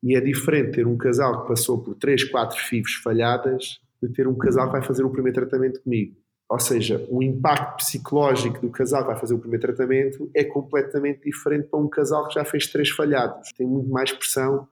E 0.02 0.16
é 0.16 0.20
diferente 0.20 0.72
ter 0.72 0.88
um 0.88 0.96
casal 0.96 1.42
que 1.42 1.48
passou 1.50 1.80
por 1.80 1.94
3, 1.94 2.24
4 2.30 2.58
FIVs 2.58 2.94
falhadas 2.94 3.78
de 4.02 4.08
ter 4.08 4.26
um 4.26 4.36
casal 4.36 4.66
que 4.66 4.72
vai 4.72 4.82
fazer 4.82 5.04
o 5.04 5.10
primeiro 5.10 5.38
tratamento 5.38 5.80
comigo. 5.82 6.16
Ou 6.48 6.58
seja, 6.58 7.06
o 7.08 7.22
impacto 7.22 7.76
psicológico 7.76 8.60
do 8.60 8.70
casal 8.70 9.02
que 9.02 9.10
vai 9.12 9.20
fazer 9.20 9.34
o 9.34 9.38
primeiro 9.38 9.66
tratamento 9.68 10.28
é 10.34 10.42
completamente 10.42 11.22
diferente 11.22 11.68
para 11.68 11.78
um 11.78 11.88
casal 11.88 12.26
que 12.26 12.34
já 12.34 12.44
fez 12.44 12.66
três 12.66 12.90
falhados. 12.90 13.52
Tem 13.52 13.68
muito 13.68 13.88
mais 13.88 14.10
pressão 14.10 14.66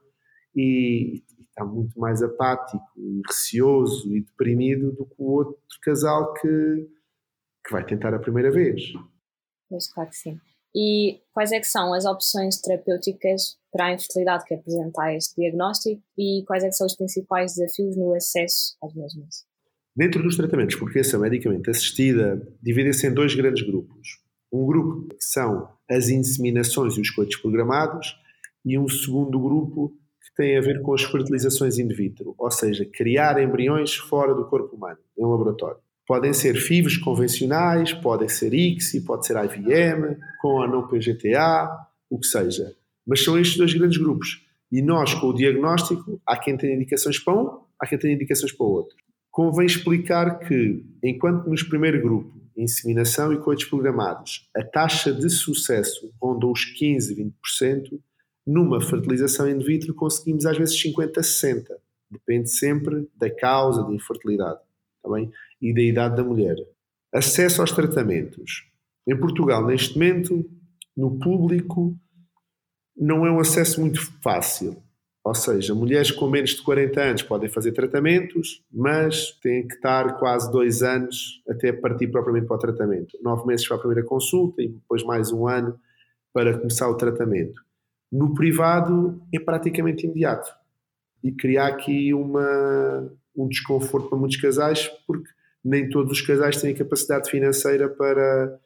e, 0.53 1.23
está 1.59 1.65
muito 1.65 1.99
mais 1.99 2.23
apático 2.23 2.83
e 2.97 3.21
receoso 3.27 4.15
e 4.15 4.21
deprimido 4.21 4.93
do 4.93 5.05
que 5.05 5.15
o 5.17 5.31
outro 5.31 5.57
casal 5.81 6.33
que, 6.33 6.87
que 7.65 7.71
vai 7.71 7.85
tentar 7.85 8.13
a 8.13 8.19
primeira 8.19 8.49
vez. 8.49 8.81
Pois, 9.69 9.91
claro 9.91 10.09
que 10.09 10.15
sim. 10.15 10.39
E 10.73 11.19
quais 11.33 11.51
é 11.51 11.59
que 11.59 11.67
são 11.67 11.93
as 11.93 12.05
opções 12.05 12.61
terapêuticas 12.61 13.57
para 13.71 13.87
a 13.87 13.93
infertilidade 13.93 14.45
que 14.45 14.53
apresenta 14.53 15.13
este 15.13 15.35
diagnóstico 15.35 16.01
e 16.17 16.43
quais 16.45 16.63
é 16.63 16.69
que 16.69 16.75
são 16.75 16.87
os 16.87 16.95
principais 16.95 17.55
desafios 17.55 17.95
no 17.97 18.13
acesso 18.13 18.77
às 18.83 18.93
mesmas? 18.93 19.45
Dentro 19.95 20.23
dos 20.23 20.37
tratamentos 20.37 20.75
por 20.75 20.91
criança 20.91 21.17
medicamente 21.17 21.69
assistida, 21.69 22.47
dividem-se 22.61 23.07
em 23.07 23.13
dois 23.13 23.33
grandes 23.35 23.65
grupos. 23.65 24.19
Um 24.51 24.65
grupo 24.65 25.07
que 25.09 25.23
são 25.23 25.69
as 25.89 26.09
inseminações 26.09 26.95
e 26.95 27.01
os 27.01 27.09
coitos 27.09 27.35
programados 27.37 28.15
e 28.63 28.77
um 28.77 28.87
segundo 28.87 29.39
grupo 29.39 29.98
tem 30.39 30.57
a 30.57 30.61
ver 30.61 30.81
com 30.81 30.93
as 30.93 31.03
fertilizações 31.03 31.77
in 31.77 31.89
vitro, 31.89 32.33
ou 32.37 32.49
seja, 32.49 32.85
criar 32.85 33.43
embriões 33.43 33.95
fora 33.95 34.33
do 34.33 34.45
corpo 34.45 34.73
humano, 34.73 34.97
em 35.17 35.25
laboratório. 35.25 35.81
Podem 36.07 36.31
ser 36.31 36.55
FIVs 36.55 36.95
convencionais, 36.95 37.91
podem 37.91 38.29
ser 38.29 38.53
ICSI, 38.53 39.01
pode 39.01 39.27
ser 39.27 39.35
IVM, 39.35 40.15
com 40.41 40.47
ou 40.47 40.65
não 40.65 40.87
PGTA, 40.87 41.69
o 42.09 42.17
que 42.17 42.25
seja. 42.25 42.73
Mas 43.05 43.21
são 43.21 43.37
estes 43.37 43.57
dois 43.57 43.73
grandes 43.73 43.97
grupos. 43.97 44.41
E 44.71 44.81
nós, 44.81 45.13
com 45.13 45.27
o 45.27 45.33
diagnóstico, 45.33 46.21
há 46.25 46.37
quem 46.37 46.55
tenha 46.55 46.73
indicações 46.73 47.19
para 47.19 47.33
um, 47.33 47.59
há 47.77 47.85
quem 47.85 47.99
tenha 47.99 48.13
indicações 48.13 48.53
para 48.53 48.65
o 48.65 48.69
outro. 48.69 48.95
Convém 49.29 49.65
explicar 49.65 50.39
que, 50.39 50.85
enquanto 51.03 51.49
nos 51.49 51.63
primeiro 51.63 52.01
grupo, 52.01 52.31
inseminação 52.55 53.33
e 53.33 53.39
coitos 53.39 53.65
programados, 53.65 54.47
a 54.55 54.63
taxa 54.63 55.11
de 55.11 55.29
sucesso 55.29 56.13
ronda 56.21 56.47
os 56.47 56.63
15, 56.63 57.13
20%, 57.61 57.99
numa 58.49 58.81
fertilização 58.81 59.47
in 59.47 59.59
vitro 59.59 59.93
conseguimos 59.93 60.43
às 60.47 60.57
vezes 60.57 60.79
50, 60.81 61.21
60. 61.21 61.77
Depende 62.09 62.49
sempre 62.49 63.07
da 63.15 63.29
causa 63.29 63.83
de 63.83 63.93
infertilidade 63.93 64.59
tá 65.03 65.11
bem? 65.11 65.31
e 65.61 65.71
da 65.71 65.81
idade 65.81 66.15
da 66.15 66.23
mulher. 66.23 66.55
Acesso 67.13 67.61
aos 67.61 67.71
tratamentos. 67.71 68.67
Em 69.07 69.15
Portugal, 69.15 69.65
neste 69.65 69.93
momento, 69.93 70.43
no 70.97 71.19
público, 71.19 71.95
não 72.97 73.23
é 73.25 73.31
um 73.31 73.39
acesso 73.39 73.81
muito 73.81 74.01
fácil. 74.21 74.81
Ou 75.23 75.35
seja, 75.35 75.75
mulheres 75.75 76.09
com 76.09 76.27
menos 76.27 76.51
de 76.51 76.63
40 76.63 77.01
anos 77.01 77.21
podem 77.21 77.49
fazer 77.49 77.71
tratamentos, 77.73 78.63
mas 78.71 79.31
têm 79.43 79.67
que 79.67 79.75
estar 79.75 80.17
quase 80.17 80.51
dois 80.51 80.81
anos 80.81 81.43
até 81.47 81.71
partir 81.71 82.07
propriamente 82.07 82.47
para 82.47 82.55
o 82.55 82.59
tratamento. 82.59 83.15
Nove 83.21 83.45
meses 83.45 83.67
para 83.67 83.77
a 83.77 83.79
primeira 83.79 84.03
consulta 84.03 84.63
e 84.63 84.69
depois 84.69 85.03
mais 85.03 85.31
um 85.31 85.47
ano 85.47 85.79
para 86.33 86.57
começar 86.57 86.89
o 86.89 86.95
tratamento. 86.95 87.68
No 88.11 88.33
privado 88.33 89.21
é 89.33 89.39
praticamente 89.39 90.05
imediato 90.05 90.51
e 91.23 91.31
criar 91.31 91.67
aqui 91.67 92.13
uma, 92.13 93.11
um 93.35 93.47
desconforto 93.47 94.09
para 94.09 94.17
muitos 94.17 94.37
casais 94.37 94.89
porque 95.05 95.29
nem 95.63 95.89
todos 95.89 96.13
os 96.19 96.25
casais 96.25 96.59
têm 96.59 96.73
capacidade 96.73 97.29
financeira 97.29 97.87
para, 97.87 98.59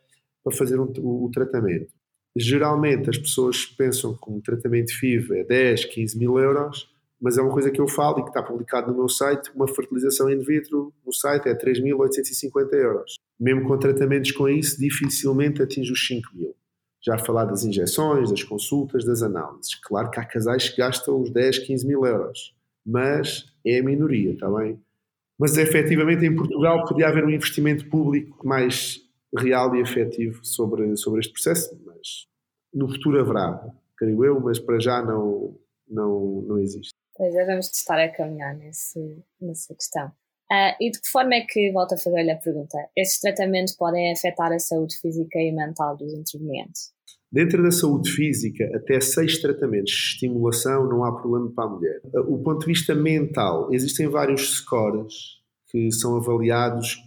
para 0.44 0.56
fazer 0.56 0.80
um, 0.80 0.92
o, 1.00 1.26
o, 1.26 1.32
tratamento. 1.32 1.92
Geralmente 2.36 3.10
as 3.10 3.18
pessoas 3.18 3.66
pensam 3.66 4.16
que 4.16 4.32
um 4.32 4.40
tratamento 4.40 4.94
FIV 4.98 5.40
é 5.40 5.44
10, 5.44 5.86
15 5.86 6.18
mil 6.18 6.40
euros, 6.40 6.90
mas 7.20 7.38
é 7.38 7.42
uma 7.42 7.52
coisa 7.52 7.72
que 7.72 7.82
eu 7.82 7.88
falo 7.88 8.20
e 8.20 8.24
que 8.24 8.30
está 8.30 8.42
publicado 8.42 8.92
no 8.92 8.98
meu 8.98 9.10
site, 9.10 9.52
uma 9.56 9.68
fertilização 9.68 10.30
in 10.30 10.40
vitro 10.40 10.94
no 11.06 11.14
site 11.14 11.50
é 11.50 11.56
3.850 11.56 12.74
euros. 12.74 13.16
Mesmo 13.40 13.68
com 13.68 13.78
tratamentos 13.78 14.32
com 14.32 14.48
isso, 14.48 14.80
dificilmente 14.80 15.62
atinge 15.62 15.92
os 15.92 16.08
5 16.08 16.30
mil 16.34 16.56
já 17.06 17.18
falar 17.18 17.46
das 17.46 17.66
injeções, 17.66 18.30
das 18.30 18.44
consultas, 18.44 19.04
das 19.04 19.22
análises. 19.22 19.76
Claro 19.76 20.10
que 20.10 20.20
há 20.20 20.26
casais 20.26 20.70
que 20.70 20.78
gastam 20.78 21.22
uns 21.22 21.30
10, 21.30 21.60
15 21.60 21.86
mil 21.86 22.06
euros, 22.06 22.56
mas 22.86 23.46
é 23.66 23.80
a 23.80 23.84
minoria, 23.84 24.34
está 24.34 24.50
bem? 24.50 24.80
Mas 25.38 25.58
efetivamente 25.58 26.26
em 26.26 26.36
Portugal 26.36 26.86
podia 26.86 27.08
haver 27.08 27.26
um 27.26 27.30
investimento 27.30 27.90
público 27.90 28.48
mais 28.48 29.02
real 29.38 29.76
e 29.76 29.82
efetivo 29.82 30.44
sobre, 30.46 30.96
sobre 30.96 31.20
este 31.20 31.34
processo, 31.34 31.82
mas 31.86 32.28
no 32.74 32.88
futuro 32.88 33.20
haverá, 33.20 33.70
creio 33.98 34.24
eu, 34.24 34.40
mas 34.40 34.60
para 34.60 34.80
já 34.80 35.02
não, 35.02 35.58
não, 35.88 36.42
não 36.44 36.60
existe. 36.60 36.94
Pois 37.16 37.34
é, 37.36 37.46
vamos 37.46 37.70
testar 37.70 38.02
a 38.02 38.10
caminhar 38.10 38.56
nesse, 38.56 39.24
nessa 39.42 39.76
questão. 39.76 40.08
Uh, 40.52 40.76
e 40.80 40.92
de 40.92 41.02
que 41.02 41.10
forma 41.10 41.36
é 41.36 41.42
que, 41.42 41.72
volto 41.72 41.94
a 41.94 41.98
fazer-lhe 41.98 42.32
a 42.32 42.38
pergunta, 42.38 42.78
esses 42.96 43.20
tratamentos 43.20 43.76
podem 43.76 44.12
afetar 44.12 44.52
a 44.52 44.60
saúde 44.60 44.96
física 45.00 45.40
e 45.40 45.52
mental 45.52 45.98
dos 45.98 46.14
intervenientes? 46.14 46.93
Dentro 47.34 47.64
da 47.64 47.72
saúde 47.72 48.12
física, 48.12 48.64
até 48.76 49.02
seis 49.02 49.40
tratamentos 49.40 49.92
de 49.92 49.98
estimulação 49.98 50.88
não 50.88 51.04
há 51.04 51.12
problema 51.20 51.50
para 51.50 51.64
a 51.64 51.68
mulher. 51.68 52.00
O 52.28 52.38
ponto 52.44 52.60
de 52.60 52.68
vista 52.68 52.94
mental, 52.94 53.74
existem 53.74 54.08
vários 54.08 54.58
scores 54.58 55.42
que 55.72 55.92
são 55.92 56.16
avaliados 56.16 57.00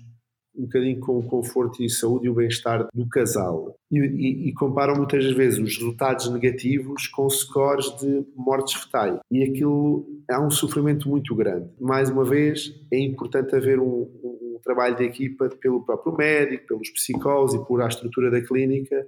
um 0.59 0.63
bocadinho 0.63 0.99
com 0.99 1.19
o 1.19 1.23
conforto 1.23 1.81
e 1.81 1.89
saúde 1.89 2.27
e 2.27 2.29
o 2.29 2.35
bem-estar 2.35 2.89
do 2.93 3.09
casal. 3.09 3.77
E, 3.89 3.99
e, 4.01 4.49
e, 4.49 4.53
comparam 4.55 4.97
muitas 4.97 5.25
vezes 5.33 5.61
os 5.61 5.77
resultados 5.77 6.29
negativos 6.29 7.07
com 7.07 7.31
scores 7.31 7.97
de 8.01 8.27
mortes 8.35 8.83
fetais. 8.83 9.21
E 9.31 9.45
aquilo 9.45 10.09
é 10.29 10.37
um 10.41 10.51
sofrimento 10.51 11.09
muito 11.09 11.37
grande. 11.37 11.71
Mais 11.81 12.11
uma 12.11 12.25
vez, 12.25 12.75
é 12.91 12.99
importante 12.99 13.55
haver 13.55 13.79
um, 13.79 14.11
um, 14.25 14.57
um 14.57 14.61
trabalho 14.65 14.97
de 14.97 15.05
equipa 15.05 15.49
pelo 15.61 15.85
próprio 15.85 16.17
médico, 16.17 16.67
pelos 16.67 16.91
psicólogos 16.91 17.55
e 17.55 17.65
por 17.65 17.81
a 17.81 17.87
estrutura 17.87 18.29
da 18.29 18.41
clínica 18.41 19.07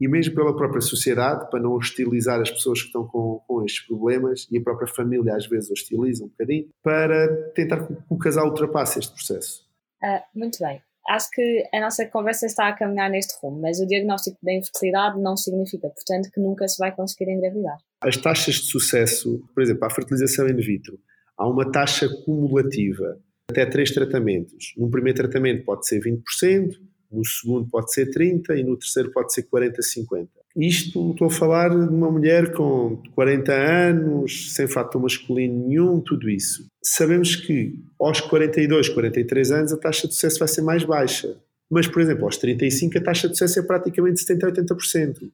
e 0.00 0.08
mesmo 0.08 0.34
pela 0.34 0.56
própria 0.56 0.80
sociedade, 0.80 1.50
para 1.50 1.60
não 1.60 1.72
hostilizar 1.72 2.40
as 2.40 2.50
pessoas 2.50 2.80
que 2.80 2.86
estão 2.86 3.06
com, 3.06 3.42
com 3.46 3.64
estes 3.64 3.86
problemas 3.86 4.46
e 4.50 4.58
a 4.58 4.62
própria 4.62 4.88
família 4.88 5.34
às 5.34 5.46
vezes 5.46 5.70
hostiliza 5.70 6.24
um 6.24 6.28
bocadinho, 6.28 6.68
para 6.82 7.50
tentar 7.54 7.86
que 7.86 7.96
o 8.08 8.16
casal 8.16 8.46
ultrapasse 8.46 8.98
este 8.98 9.12
processo. 9.12 9.68
Uh, 10.02 10.38
muito 10.38 10.58
bem. 10.58 10.80
Acho 11.08 11.30
que 11.30 11.64
a 11.74 11.80
nossa 11.80 12.06
conversa 12.06 12.46
está 12.46 12.68
a 12.68 12.72
caminhar 12.72 13.10
neste 13.10 13.34
rumo, 13.42 13.60
mas 13.60 13.80
o 13.80 13.86
diagnóstico 13.86 14.38
da 14.42 14.52
infertilidade 14.52 15.20
não 15.20 15.36
significa, 15.36 15.88
portanto, 15.88 16.30
que 16.32 16.40
nunca 16.40 16.68
se 16.68 16.78
vai 16.78 16.94
conseguir 16.94 17.30
engravidar. 17.30 17.78
As 18.02 18.16
taxas 18.16 18.56
de 18.56 18.66
sucesso, 18.66 19.42
por 19.54 19.62
exemplo, 19.62 19.84
a 19.84 19.90
fertilização 19.90 20.48
in 20.48 20.56
vitro, 20.56 20.98
há 21.36 21.48
uma 21.48 21.70
taxa 21.70 22.08
cumulativa, 22.24 23.18
até 23.50 23.66
três 23.66 23.90
tratamentos. 23.90 24.72
Num 24.76 24.90
primeiro 24.90 25.16
tratamento 25.16 25.64
pode 25.64 25.86
ser 25.86 26.00
20%, 26.00 26.76
no 27.10 27.24
segundo 27.24 27.68
pode 27.68 27.92
ser 27.92 28.10
30 28.10 28.56
e 28.56 28.62
no 28.62 28.76
terceiro 28.76 29.10
pode 29.10 29.32
ser 29.32 29.42
40, 29.44 29.82
50. 29.82 30.28
Isto 30.56 31.12
estou 31.12 31.28
a 31.28 31.30
falar 31.30 31.68
de 31.70 31.94
uma 31.94 32.10
mulher 32.10 32.52
com 32.52 33.00
40 33.14 33.52
anos, 33.52 34.52
sem 34.52 34.66
fator 34.66 35.00
masculino 35.00 35.66
nenhum, 35.66 36.00
tudo 36.00 36.28
isso. 36.28 36.66
Sabemos 36.82 37.36
que 37.36 37.78
aos 38.00 38.20
42, 38.20 38.88
43 38.88 39.52
anos 39.52 39.72
a 39.72 39.76
taxa 39.76 40.08
de 40.08 40.14
sucesso 40.14 40.38
vai 40.38 40.48
ser 40.48 40.62
mais 40.62 40.82
baixa. 40.82 41.36
Mas, 41.70 41.86
por 41.86 42.02
exemplo, 42.02 42.24
aos 42.24 42.36
35 42.36 42.98
a 42.98 43.00
taxa 43.00 43.28
de 43.28 43.34
sucesso 43.34 43.60
é 43.60 43.62
praticamente 43.62 44.20
70 44.20 44.46
a 44.46 44.52
80%. 44.52 45.30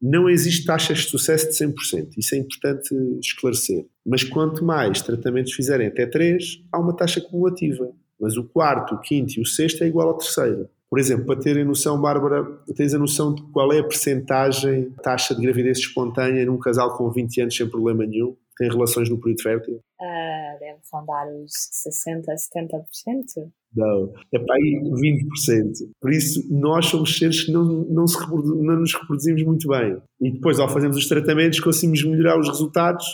Não 0.00 0.28
existe 0.28 0.64
taxas 0.64 0.98
de 0.98 1.10
sucesso 1.10 1.48
de 1.48 1.54
100%, 1.54 2.10
isso 2.18 2.34
é 2.34 2.38
importante 2.38 2.94
esclarecer. 3.18 3.86
Mas 4.04 4.22
quanto 4.22 4.64
mais 4.64 5.00
tratamentos 5.00 5.54
fizerem 5.54 5.88
até 5.88 6.06
3, 6.06 6.62
há 6.70 6.78
uma 6.78 6.94
taxa 6.94 7.20
cumulativa. 7.20 7.90
Mas 8.20 8.36
o 8.36 8.44
quarto, 8.44 8.94
o 8.94 9.00
quinto 9.00 9.38
e 9.38 9.42
o 9.42 9.46
sexto 9.46 9.82
é 9.82 9.86
igual 9.86 10.08
ao 10.08 10.18
terceiro. 10.18 10.68
Por 10.88 10.98
exemplo, 10.98 11.26
para 11.26 11.40
terem 11.40 11.64
noção, 11.64 12.00
Bárbara, 12.00 12.44
tens 12.76 12.94
a 12.94 12.98
noção 12.98 13.34
de 13.34 13.42
qual 13.50 13.72
é 13.72 13.80
a 13.80 13.84
percentagem, 13.84 14.90
taxa 15.02 15.34
de 15.34 15.42
gravidez 15.42 15.78
espontânea 15.78 16.46
num 16.46 16.58
casal 16.58 16.96
com 16.96 17.10
20 17.10 17.40
anos 17.42 17.56
sem 17.56 17.68
problema 17.68 18.06
nenhum, 18.06 18.36
tem 18.56 18.70
relações 18.70 19.10
no 19.10 19.20
período 19.20 19.42
fértil? 19.42 19.74
Uh, 19.74 20.58
deve 20.58 20.78
rondar 20.92 21.26
os 21.28 21.52
60%, 21.86 22.24
70%. 22.24 23.50
Não, 23.74 24.12
é 24.32 24.38
para 24.38 24.54
aí 24.54 24.80
20%. 24.82 25.72
Por 26.00 26.10
isso, 26.10 26.42
nós 26.50 26.86
somos 26.86 27.18
seres 27.18 27.44
que 27.44 27.52
não, 27.52 27.64
não, 27.64 28.06
se 28.06 28.18
não 28.30 28.80
nos 28.80 28.94
reproduzimos 28.94 29.42
muito 29.42 29.68
bem. 29.68 29.98
E 30.20 30.30
depois, 30.30 30.58
ao 30.58 30.68
fazermos 30.68 30.96
os 30.96 31.06
tratamentos, 31.06 31.60
conseguimos 31.60 32.02
melhorar 32.04 32.38
os 32.38 32.48
resultados 32.48 33.04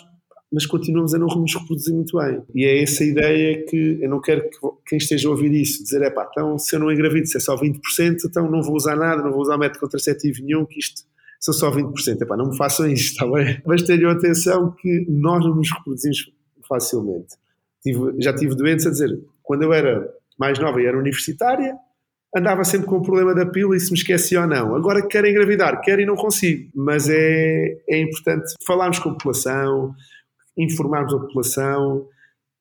mas 0.52 0.66
continuamos 0.66 1.14
a 1.14 1.18
não 1.18 1.26
nos 1.26 1.54
reproduzir 1.54 1.94
muito 1.94 2.18
bem. 2.18 2.42
E 2.54 2.64
é 2.64 2.82
essa 2.82 3.02
ideia 3.02 3.64
que 3.64 3.98
eu 4.00 4.08
não 4.08 4.20
quero 4.20 4.42
que 4.42 4.58
quem 4.86 4.98
esteja 4.98 5.28
a 5.28 5.30
ouvir 5.30 5.52
isso 5.52 5.82
dizer, 5.82 6.02
é 6.02 6.10
pá, 6.10 6.28
então 6.30 6.58
se 6.58 6.76
eu 6.76 6.80
não 6.80 6.92
engravido, 6.92 7.26
se 7.26 7.38
é 7.38 7.40
só 7.40 7.56
20%, 7.56 7.78
então 8.26 8.50
não 8.50 8.62
vou 8.62 8.76
usar 8.76 8.96
nada, 8.96 9.22
não 9.22 9.32
vou 9.32 9.40
usar 9.40 9.56
método 9.56 9.80
contraceptivo 9.80 10.42
nenhum, 10.42 10.66
que 10.66 10.78
isto 10.78 11.02
são 11.40 11.54
só 11.54 11.70
20%. 11.70 12.20
É 12.20 12.24
pá, 12.26 12.36
não 12.36 12.50
me 12.50 12.56
façam 12.56 12.86
isto, 12.86 13.12
está 13.12 13.26
bem? 13.26 13.62
Mas 13.64 13.82
tenham 13.82 14.10
atenção 14.10 14.70
que 14.72 15.06
nós 15.08 15.44
não 15.44 15.56
nos 15.56 15.70
reproduzimos 15.72 16.30
facilmente. 16.68 17.34
Tive, 17.82 18.14
já 18.20 18.34
tive 18.34 18.54
doentes 18.54 18.86
a 18.86 18.90
dizer, 18.90 19.18
quando 19.42 19.62
eu 19.62 19.72
era 19.72 20.06
mais 20.38 20.58
nova 20.58 20.80
e 20.80 20.86
era 20.86 20.98
universitária, 20.98 21.74
andava 22.34 22.64
sempre 22.64 22.86
com 22.86 22.96
o 22.96 23.02
problema 23.02 23.34
da 23.34 23.46
pílula 23.46 23.76
e 23.76 23.80
se 23.80 23.90
me 23.90 23.98
esquecia 23.98 24.40
ou 24.42 24.46
não. 24.46 24.74
Agora 24.74 25.06
quero 25.06 25.26
engravidar, 25.26 25.80
quero 25.80 26.00
e 26.00 26.06
não 26.06 26.14
consigo. 26.14 26.70
Mas 26.74 27.08
é, 27.08 27.78
é 27.88 28.00
importante 28.00 28.54
falarmos 28.66 28.98
com 28.98 29.10
a 29.10 29.12
população, 29.12 29.94
informarmos 30.56 31.14
a 31.14 31.18
população 31.18 32.06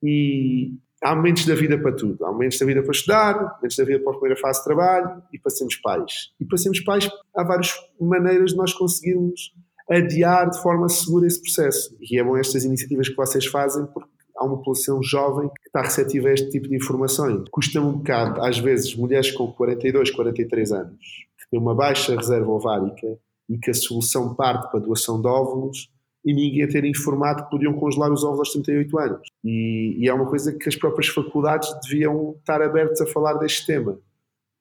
e 0.02 0.74
há 1.02 1.14
momentos 1.14 1.44
da 1.46 1.54
vida 1.54 1.78
para 1.78 1.92
tudo. 1.92 2.24
Há 2.24 2.32
momentos 2.32 2.58
da 2.58 2.66
vida 2.66 2.82
para 2.82 2.92
estudar, 2.92 3.56
momentos 3.56 3.76
da 3.76 3.84
vida 3.84 4.00
para 4.00 4.10
a 4.10 4.14
primeira 4.14 4.40
fase 4.40 4.58
de 4.60 4.64
trabalho 4.64 5.22
e 5.32 5.38
para 5.38 5.50
sermos 5.50 5.76
pais. 5.76 6.12
E 6.40 6.44
para 6.44 6.58
sermos 6.58 6.80
pais 6.80 7.10
há 7.36 7.42
várias 7.42 7.72
maneiras 8.00 8.50
de 8.50 8.56
nós 8.56 8.72
conseguirmos 8.72 9.52
adiar 9.90 10.48
de 10.48 10.60
forma 10.62 10.88
segura 10.88 11.26
esse 11.26 11.42
processo. 11.42 11.96
E 12.00 12.18
é 12.18 12.24
bom 12.24 12.36
estas 12.36 12.64
iniciativas 12.64 13.08
que 13.08 13.16
vocês 13.16 13.46
fazem 13.46 13.84
porque 13.86 14.08
há 14.36 14.44
uma 14.44 14.56
população 14.56 15.02
jovem 15.02 15.48
que 15.48 15.68
está 15.68 15.82
receptiva 15.82 16.28
a 16.28 16.32
este 16.32 16.50
tipo 16.50 16.68
de 16.68 16.76
informações. 16.76 17.48
Custa-me 17.50 17.86
um 17.86 17.92
bocado, 17.98 18.42
às 18.42 18.58
vezes, 18.58 18.94
mulheres 18.96 19.30
com 19.32 19.52
42, 19.52 20.10
43 20.10 20.72
anos, 20.72 21.26
que 21.38 21.50
têm 21.50 21.60
uma 21.60 21.74
baixa 21.74 22.16
reserva 22.16 22.50
ovárica 22.50 23.18
e 23.48 23.58
que 23.58 23.70
a 23.70 23.74
solução 23.74 24.34
parte 24.34 24.70
para 24.70 24.80
a 24.80 24.82
doação 24.82 25.20
de 25.20 25.26
óvulos 25.26 25.91
e 26.24 26.32
ninguém 26.32 26.62
a 26.62 26.68
ter 26.68 26.84
informado 26.84 27.44
que 27.44 27.50
podiam 27.50 27.72
congelar 27.74 28.12
os 28.12 28.22
ovos 28.22 28.38
aos 28.40 28.52
38 28.52 28.98
anos. 28.98 29.28
E, 29.44 29.96
e, 29.98 30.08
é 30.08 30.14
uma 30.14 30.26
coisa 30.26 30.52
que 30.52 30.68
as 30.68 30.76
próprias 30.76 31.08
faculdades 31.08 31.68
deviam 31.82 32.36
estar 32.38 32.62
abertas 32.62 33.00
a 33.00 33.06
falar 33.06 33.34
deste 33.34 33.66
tema. 33.66 33.98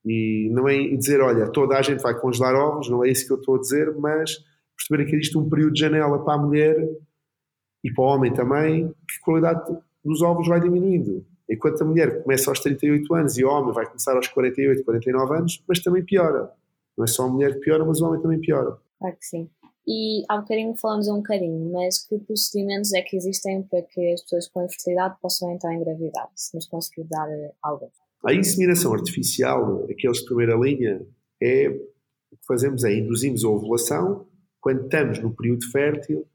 E 0.03 0.49
não 0.51 0.67
é 0.67 0.79
dizer, 0.95 1.21
olha, 1.21 1.47
toda 1.49 1.77
a 1.77 1.81
gente 1.81 2.01
vai 2.01 2.19
congelar 2.19 2.55
ovos, 2.55 2.89
não 2.89 3.05
é 3.05 3.09
isso 3.09 3.27
que 3.27 3.33
eu 3.33 3.37
estou 3.37 3.55
a 3.55 3.59
dizer, 3.59 3.95
mas 3.97 4.43
perceber 4.75 5.05
que 5.05 5.15
existe 5.15 5.37
um 5.37 5.47
período 5.47 5.73
de 5.73 5.79
janela 5.79 6.23
para 6.23 6.33
a 6.33 6.37
mulher 6.37 6.89
e 7.83 7.93
para 7.93 8.03
o 8.03 8.07
homem 8.07 8.33
também, 8.33 8.87
que 8.87 9.21
a 9.21 9.23
qualidade 9.23 9.77
dos 10.03 10.21
ovos 10.23 10.47
vai 10.47 10.59
diminuindo. 10.59 11.23
Enquanto 11.47 11.81
a 11.81 11.85
mulher 11.85 12.23
começa 12.23 12.49
aos 12.49 12.59
38 12.59 13.13
anos 13.13 13.37
e 13.37 13.43
o 13.43 13.49
homem 13.49 13.73
vai 13.73 13.85
começar 13.85 14.15
aos 14.15 14.27
48, 14.27 14.83
49 14.83 15.35
anos, 15.35 15.63
mas 15.67 15.79
também 15.79 16.03
piora. 16.03 16.49
Não 16.97 17.03
é 17.03 17.07
só 17.07 17.25
a 17.25 17.27
mulher 17.27 17.53
que 17.55 17.59
piora, 17.59 17.85
mas 17.85 18.01
o 18.01 18.07
homem 18.07 18.21
também 18.21 18.39
piora. 18.39 18.77
Claro 18.97 19.15
que 19.17 19.25
sim. 19.25 19.49
E 19.87 20.23
há 20.29 20.37
bocadinho 20.37 20.75
falamos 20.75 21.07
um 21.07 21.17
bocadinho, 21.17 21.71
mas 21.71 22.05
que 22.05 22.19
procedimentos 22.19 22.93
é 22.93 23.01
que 23.01 23.15
existem 23.17 23.63
para 23.63 23.81
que 23.81 24.13
as 24.13 24.21
pessoas 24.21 24.47
com 24.47 24.63
infertilidade 24.63 25.17
possam 25.21 25.51
então 25.53 25.71
engravidar? 25.71 26.29
Se 26.35 26.55
nos 26.55 26.67
conseguir 26.67 27.05
dar 27.05 27.27
eh, 27.29 27.51
algo. 27.63 27.91
A 28.23 28.33
inseminação 28.33 28.93
artificial, 28.93 29.85
aqueles 29.89 30.19
de 30.19 30.25
primeira 30.25 30.55
linha, 30.55 31.05
é 31.41 31.69
o 31.69 32.37
que 32.37 32.45
fazemos 32.47 32.83
é 32.83 32.93
induzimos 32.93 33.43
a 33.43 33.49
ovulação, 33.49 34.27
quando 34.61 34.83
estamos 34.83 35.19
no 35.19 35.35
período 35.35 35.65
fértil, 35.71 36.27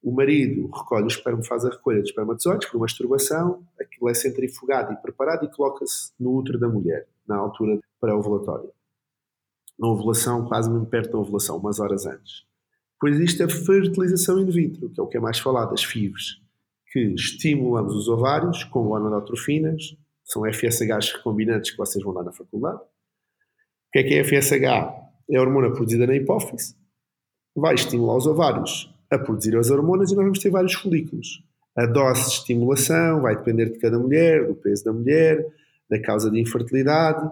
o 0.00 0.12
marido 0.12 0.70
recolhe 0.70 1.04
o 1.04 1.08
esperma, 1.08 1.42
faz 1.42 1.64
a 1.64 1.70
recolha 1.70 2.00
de 2.00 2.08
espermatozoides 2.08 2.70
por 2.70 2.78
masturbação, 2.78 3.66
aquilo 3.80 4.08
é 4.08 4.14
centrifugado 4.14 4.92
e 4.92 4.96
preparado 4.96 5.44
e 5.44 5.50
coloca-se 5.50 6.12
no 6.20 6.36
útero 6.36 6.58
da 6.58 6.68
mulher, 6.68 7.08
na 7.26 7.36
altura 7.36 7.80
pré-ovulatória. 8.00 8.70
Na 9.78 9.88
ovulação, 9.88 10.46
quase 10.46 10.70
muito 10.70 10.88
perto 10.88 11.12
da 11.12 11.18
ovulação, 11.18 11.56
umas 11.56 11.80
horas 11.80 12.06
antes. 12.06 12.44
Depois 12.94 13.16
existe 13.16 13.42
a 13.42 13.48
fertilização 13.48 14.40
in 14.40 14.46
vitro, 14.46 14.88
que 14.90 15.00
é 15.00 15.02
o 15.02 15.06
que 15.06 15.16
é 15.16 15.20
mais 15.20 15.38
falado, 15.38 15.74
as 15.74 15.82
FIVs, 15.82 16.40
que 16.90 17.00
estimulamos 17.14 17.94
os 17.94 18.08
ovários 18.08 18.64
com 18.64 18.84
gonadotrofinas, 18.84 19.96
são 20.24 20.42
FSHs 20.50 21.12
recombinantes 21.12 21.72
que 21.72 21.76
vocês 21.76 22.02
vão 22.02 22.14
dar 22.14 22.22
na 22.22 22.32
faculdade. 22.32 22.78
O 22.78 23.92
que 23.92 23.98
é 23.98 24.02
que 24.04 24.14
é 24.14 24.24
FSH? 24.24 24.64
É 25.30 25.36
a 25.36 25.40
hormona 25.40 25.70
produzida 25.70 26.06
na 26.06 26.14
hipófise, 26.14 26.76
vai 27.54 27.74
estimular 27.74 28.16
os 28.16 28.26
ovários 28.26 28.92
a 29.10 29.18
produzir 29.18 29.56
as 29.56 29.70
hormonas 29.70 30.10
e 30.10 30.14
nós 30.14 30.24
vamos 30.24 30.38
ter 30.38 30.50
vários 30.50 30.74
folículos. 30.74 31.42
A 31.76 31.86
dose 31.86 32.22
de 32.22 32.28
estimulação 32.28 33.22
vai 33.22 33.36
depender 33.36 33.70
de 33.70 33.78
cada 33.78 33.98
mulher, 33.98 34.46
do 34.46 34.54
peso 34.54 34.84
da 34.84 34.92
mulher, 34.92 35.44
da 35.88 36.00
causa 36.00 36.30
de 36.30 36.40
infertilidade 36.40 37.30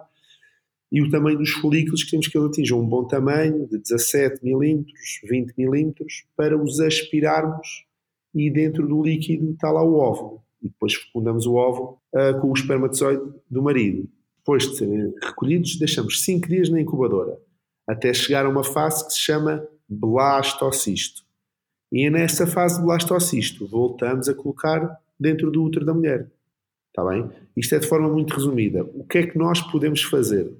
e 0.92 1.00
o 1.00 1.10
tamanho 1.10 1.38
dos 1.38 1.50
folículos, 1.52 2.04
queremos 2.04 2.28
que 2.28 2.36
eles 2.36 2.50
atinjam 2.50 2.78
um 2.78 2.86
bom 2.86 3.04
tamanho, 3.04 3.66
de 3.66 3.78
17 3.78 4.44
milímetros, 4.44 5.20
20 5.24 5.54
milímetros, 5.56 6.26
para 6.36 6.54
os 6.54 6.80
aspirarmos 6.80 7.86
e 8.34 8.50
dentro 8.50 8.86
do 8.86 9.02
líquido 9.02 9.52
está 9.52 9.70
lá 9.70 9.82
o 9.82 9.94
óvulo. 9.94 10.42
E 10.62 10.68
depois 10.68 10.94
fecundamos 10.94 11.46
o 11.46 11.54
óvulo 11.54 11.98
uh, 12.14 12.38
com 12.38 12.50
o 12.50 12.52
espermatozoide 12.52 13.22
do 13.50 13.62
marido. 13.62 14.06
Depois 14.36 14.64
de 14.68 14.76
serem 14.76 15.14
recolhidos, 15.22 15.78
deixamos 15.78 16.22
5 16.24 16.46
dias 16.46 16.68
na 16.68 16.78
incubadora, 16.78 17.38
até 17.88 18.12
chegar 18.12 18.44
a 18.44 18.50
uma 18.50 18.62
fase 18.62 19.06
que 19.06 19.14
se 19.14 19.20
chama 19.20 19.66
blastocisto. 19.88 21.22
E 21.90 22.06
é 22.06 22.10
nessa 22.10 22.46
fase 22.46 22.78
de 22.78 22.84
blastocisto 22.84 23.66
voltamos 23.66 24.28
a 24.28 24.34
colocar 24.34 25.00
dentro 25.18 25.50
do 25.50 25.62
útero 25.62 25.86
da 25.86 25.94
mulher. 25.94 26.30
Está 26.88 27.02
bem? 27.08 27.30
Isto 27.56 27.76
é 27.76 27.78
de 27.78 27.86
forma 27.86 28.10
muito 28.10 28.34
resumida. 28.34 28.84
O 28.84 29.04
que 29.04 29.18
é 29.18 29.26
que 29.26 29.38
nós 29.38 29.62
podemos 29.62 30.02
fazer? 30.02 30.52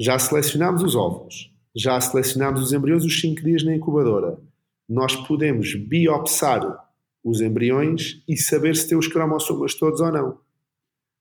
Já 0.00 0.18
selecionámos 0.18 0.82
os 0.82 0.96
óvulos, 0.96 1.52
já 1.74 2.00
selecionámos 2.00 2.62
os 2.62 2.72
embriões 2.72 3.04
os 3.04 3.20
5 3.20 3.42
dias 3.42 3.62
na 3.62 3.74
incubadora. 3.74 4.38
Nós 4.88 5.14
podemos 5.14 5.74
biopsar 5.74 6.62
os 7.22 7.40
embriões 7.40 8.22
e 8.28 8.36
saber 8.36 8.76
se 8.76 8.88
tem 8.88 8.98
os 8.98 9.08
cromossomas 9.08 9.74
todos 9.74 10.00
ou 10.00 10.12
não. 10.12 10.38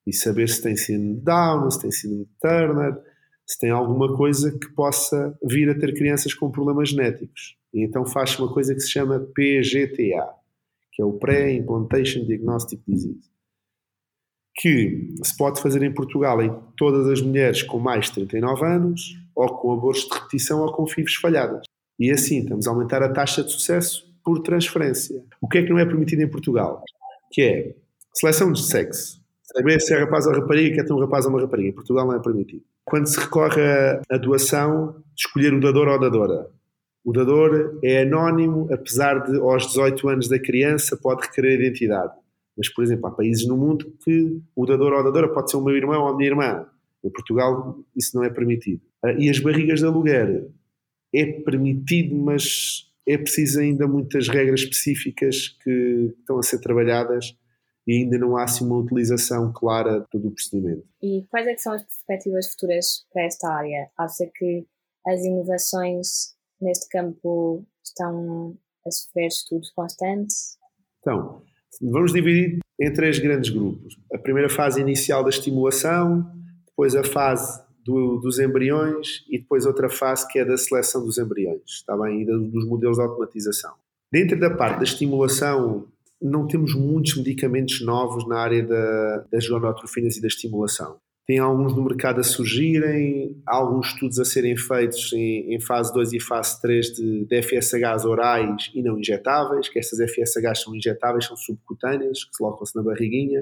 E 0.06 0.14
saber 0.14 0.50
se 0.50 0.62
tem 0.62 0.76
síndrome 0.76 1.16
de 1.16 1.22
Down, 1.22 1.72
se 1.72 1.82
tem 1.82 1.92
síndrome 1.92 2.26
de 2.26 2.32
Turner, 2.42 3.02
se 3.46 3.60
tem 3.60 3.70
alguma 3.70 4.16
coisa 4.18 4.52
que 4.52 4.68
possa 4.74 5.38
vir 5.44 5.70
a 5.70 5.80
ter 5.80 5.94
crianças 5.94 6.34
com 6.34 6.52
problemas 6.52 6.90
genéticos. 6.90 7.56
E 7.74 7.84
então 7.84 8.06
faz 8.06 8.38
uma 8.38 8.52
coisa 8.52 8.74
que 8.74 8.82
se 8.82 8.90
chama 8.90 9.20
PGTA, 9.20 10.30
que 10.92 11.02
é 11.02 11.06
o 11.06 11.14
Pré-Implantation 11.14 12.26
Diagnostic 12.26 12.82
Disease. 12.88 13.33
Que 14.56 15.14
se 15.24 15.36
pode 15.36 15.62
fazer 15.62 15.82
em 15.84 15.94
Portugal 15.94 16.42
em 16.42 16.54
todas 16.78 17.08
as 17.08 17.22
mulheres 17.22 17.64
com 17.64 17.80
mais 17.80 18.06
de 18.06 18.14
39 18.14 18.66
anos, 18.66 19.18
ou 19.36 19.48
com 19.48 19.74
abortos 19.74 20.08
de 20.08 20.14
repetição 20.14 20.62
ou 20.62 20.72
com 20.72 20.86
FIVs 20.86 21.16
falhadas. 21.16 21.64
E 22.00 22.12
assim 22.12 22.40
estamos 22.40 22.68
a 22.68 22.72
aumentar 22.72 23.02
a 23.02 23.10
taxa 23.10 23.44
de 23.44 23.52
sucesso 23.52 24.12
por 24.24 24.40
transferência. 24.40 25.22
O 25.42 25.48
que 25.48 25.60
é 25.60 25.64
que 25.64 25.70
não 25.70 25.80
é 25.80 25.86
permitido 25.86 26.22
em 26.22 26.30
Portugal? 26.30 26.84
Que 27.32 27.42
é 27.42 27.76
seleção 28.14 28.52
de 28.52 28.64
sexo. 28.64 29.22
Saber 29.44 29.80
se 29.80 29.94
é 29.94 30.00
rapaz 30.00 30.26
ou 30.26 30.34
rapariga, 30.34 30.76
quer 30.76 30.86
ter 30.86 30.94
um 30.94 31.00
rapaz 31.00 31.26
ou 31.26 31.32
uma 31.32 31.42
rapariga. 31.42 31.70
Em 31.70 31.74
Portugal 31.74 32.08
não 32.08 32.16
é 32.16 32.20
permitido. 32.20 32.64
Quando 32.86 33.08
se 33.08 33.20
recorre 33.20 33.62
à 34.10 34.18
doação, 34.18 34.96
escolher 35.16 35.54
o 35.54 35.60
dador 35.60 35.88
ou 35.88 35.94
a 35.94 35.98
dadora. 35.98 36.48
O 37.04 37.12
dador 37.12 37.80
é 37.84 38.02
anónimo, 38.02 38.68
apesar 38.72 39.20
de 39.20 39.38
aos 39.38 39.68
18 39.68 40.10
anos 40.10 40.30
da 40.30 40.40
criança 40.40 40.98
pode 40.98 41.28
requerer 41.28 41.60
identidade. 41.60 42.14
Mas, 42.58 42.70
por 42.70 42.84
exemplo, 42.84 43.08
há 43.08 43.12
países 43.12 43.48
no 43.48 43.58
mundo 43.58 43.92
que 44.04 44.42
o 44.56 44.66
dador 44.66 44.94
ou 44.94 45.00
a 45.00 45.04
dadora 45.04 45.34
pode 45.34 45.50
ser 45.50 45.58
o 45.58 45.64
meu 45.64 45.76
irmão 45.76 46.02
ou 46.02 46.08
a 46.10 46.16
minha 46.16 46.30
irmã. 46.30 46.68
Em 47.04 47.10
Portugal 47.10 47.80
isso 47.96 48.16
não 48.16 48.24
é 48.24 48.30
permitido. 48.30 48.82
Ah, 49.04 49.14
e 49.14 49.30
as 49.30 49.40
barrigas 49.40 49.80
de 49.80 49.86
aluguer 49.86 50.50
é 51.14 51.26
permitido, 51.42 52.16
mas 52.16 52.90
é 53.08 53.18
preciso 53.18 53.60
ainda 53.60 53.88
muitas 53.88 54.28
regras 54.28 54.62
específicas 54.62 55.50
que 55.64 56.14
estão 56.20 56.40
a 56.40 56.44
ser 56.44 56.60
trabalhadas 56.60 57.36
e 57.86 57.98
ainda 57.98 58.18
não 58.18 58.38
há 58.38 58.44
assim 58.44 58.66
uma 58.66 58.78
utilização 58.78 59.52
clara 59.52 60.06
do 60.14 60.32
procedimento. 60.32 60.88
E 61.02 61.26
quais 61.30 61.46
é 61.48 61.58
são 61.58 61.74
as 61.74 61.84
perspectivas 61.84 62.52
futuras 62.52 63.06
para 63.12 63.24
esta 63.24 63.50
área? 63.50 63.90
Acha 63.98 64.30
que 64.34 64.66
as 65.06 65.22
inovações 65.22 66.34
neste 66.62 66.88
campo 66.88 67.66
estão 67.84 68.58
a 68.86 68.92
sofrer 68.92 69.28
estudos 69.28 69.70
constantes? 69.72 70.58
Então, 71.00 71.44
vamos 71.82 72.14
dividir 72.14 72.60
em 72.80 72.92
três 72.92 73.20
grandes 73.20 73.50
grupos. 73.50 73.98
A 74.14 74.18
primeira 74.18 74.50
fase 74.50 74.82
inicial 74.82 75.24
da 75.24 75.30
estimulação, 75.30 76.26
depois 76.66 76.96
a 76.96 77.04
fase 77.04 77.62
do, 77.86 78.18
dos 78.18 78.40
embriões 78.40 79.24
e 79.30 79.40
depois 79.40 79.66
outra 79.66 79.90
fase 79.90 80.28
que 80.28 80.40
é 80.40 80.46
da 80.46 80.58
seleção 80.58 81.04
dos 81.06 81.18
embriões, 81.18 81.62
está 81.68 81.98
bem? 81.98 82.22
E 82.22 82.26
dos 82.26 82.66
modelos 82.66 82.98
de 82.98 83.04
automatização. 83.04 83.74
Dentro 84.12 84.40
da 84.40 84.50
parte 84.50 84.78
da 84.78 84.84
estimulação, 84.84 85.88
não 86.22 86.48
temos 86.48 86.74
muitos 86.76 87.18
medicamentos 87.18 87.82
novos 87.82 88.28
na 88.28 88.40
área 88.40 88.64
da, 88.64 89.26
das 89.32 89.48
gonotrofinas 89.48 90.16
e 90.18 90.22
da 90.22 90.28
estimulação. 90.28 90.98
Tem 91.26 91.40
alguns 91.40 91.74
no 91.74 91.84
mercado 91.84 92.20
a 92.20 92.24
surgirem, 92.24 93.42
alguns 93.46 93.88
estudos 93.88 94.20
a 94.20 94.26
serem 94.26 94.58
feitos 94.58 95.14
em, 95.14 95.56
em 95.56 95.60
fase 95.60 95.94
2 95.94 96.14
e 96.14 96.20
fase 96.20 96.62
3 96.62 96.88
de, 96.88 97.26
de 97.26 97.42
FSHs 97.42 98.04
orais 98.04 98.70
e 98.76 98.84
não 98.84 99.00
injetáveis, 99.00 99.70
que 99.70 99.80
essas 99.80 100.00
FSHs 100.00 100.64
são 100.64 100.76
injetáveis, 100.76 101.26
são 101.26 101.38
subcutâneas, 101.38 102.26
que 102.26 102.32
se 102.32 102.38
colocam-se 102.38 102.76
na 102.76 102.84
barriguinha, 102.84 103.42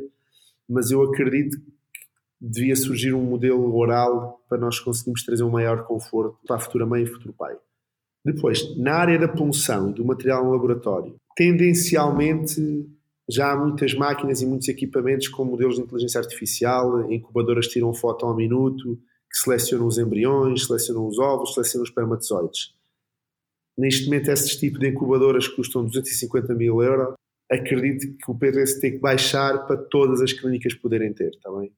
mas 0.69 0.91
eu 0.91 1.01
acredito 1.01 1.57
que 1.59 1.71
devia 2.39 2.75
surgir 2.75 3.13
um 3.13 3.23
modelo 3.23 3.75
oral 3.75 4.39
para 4.47 4.59
nós 4.59 4.79
conseguirmos 4.79 5.23
trazer 5.23 5.43
um 5.43 5.49
maior 5.49 5.83
conforto 5.85 6.37
para 6.45 6.57
a 6.57 6.59
futura 6.59 6.85
mãe 6.85 7.03
e 7.03 7.07
futuro 7.07 7.33
pai. 7.33 7.55
Depois, 8.23 8.77
na 8.77 8.93
área 8.93 9.17
da 9.17 9.27
punção 9.27 9.89
e 9.89 9.93
do 9.93 10.05
material 10.05 10.45
no 10.45 10.51
laboratório, 10.51 11.15
tendencialmente 11.35 12.87
já 13.33 13.51
há 13.51 13.55
muitas 13.55 13.93
máquinas 13.93 14.41
e 14.41 14.45
muitos 14.45 14.67
equipamentos 14.67 15.27
com 15.27 15.45
modelos 15.45 15.75
de 15.75 15.81
inteligência 15.81 16.19
artificial, 16.19 17.11
incubadoras 17.11 17.67
tiram 17.67 17.93
foto 17.93 18.25
ao 18.25 18.35
minuto, 18.35 18.99
que 19.29 19.37
selecionam 19.37 19.87
os 19.87 19.97
embriões, 19.97 20.65
selecionam 20.65 21.07
os 21.07 21.17
ovos, 21.17 21.53
selecionam 21.53 21.83
os 21.83 21.89
espermatozoides. 21.89 22.73
Neste 23.77 24.05
momento, 24.05 24.29
esses 24.29 24.55
tipos 24.57 24.79
de 24.79 24.89
incubadoras 24.89 25.47
custam 25.47 25.85
250 25.85 26.53
mil 26.53 26.81
euros. 26.81 27.15
Acredito 27.49 28.17
que 28.17 28.31
o 28.31 28.37
PRS 28.37 28.79
tem 28.79 28.91
que 28.91 28.99
baixar 28.99 29.65
para 29.65 29.77
todas 29.77 30.21
as 30.21 30.33
clínicas 30.33 30.73
poderem 30.73 31.13
ter, 31.13 31.29
está 31.29 31.51
bem? 31.51 31.73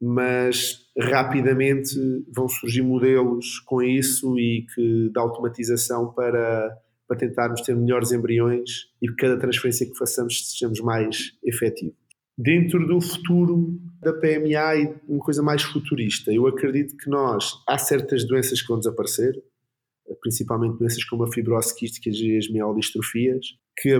Mas 0.00 0.86
rapidamente 0.98 1.94
vão 2.34 2.48
surgir 2.48 2.82
modelos 2.82 3.60
com 3.60 3.82
isso 3.82 4.38
e 4.38 4.66
que 4.74 5.10
da 5.10 5.20
automatização 5.20 6.12
para 6.12 6.76
para 7.12 7.18
tentarmos 7.18 7.60
ter 7.60 7.76
melhores 7.76 8.10
embriões 8.10 8.86
e 9.00 9.06
que 9.06 9.16
cada 9.16 9.38
transferência 9.38 9.86
que 9.86 9.96
façamos 9.96 10.50
sejamos 10.50 10.80
mais 10.80 11.32
efetivos. 11.44 11.94
Dentro 12.38 12.86
do 12.86 12.98
futuro 13.00 13.78
da 14.00 14.14
PMA 14.14 14.76
e 14.76 14.94
uma 15.06 15.22
coisa 15.22 15.42
mais 15.42 15.62
futurista, 15.62 16.32
eu 16.32 16.46
acredito 16.46 16.96
que 16.96 17.10
nós, 17.10 17.52
há 17.68 17.76
certas 17.76 18.26
doenças 18.26 18.62
que 18.62 18.68
vão 18.68 18.78
desaparecer, 18.78 19.34
principalmente 20.22 20.78
doenças 20.78 21.04
como 21.04 21.24
a 21.24 21.30
fibrose 21.30 21.74
quística 21.74 22.08
e 22.08 22.38
as 22.38 22.48
mielodistrofias, 22.50 23.44
que 23.76 23.92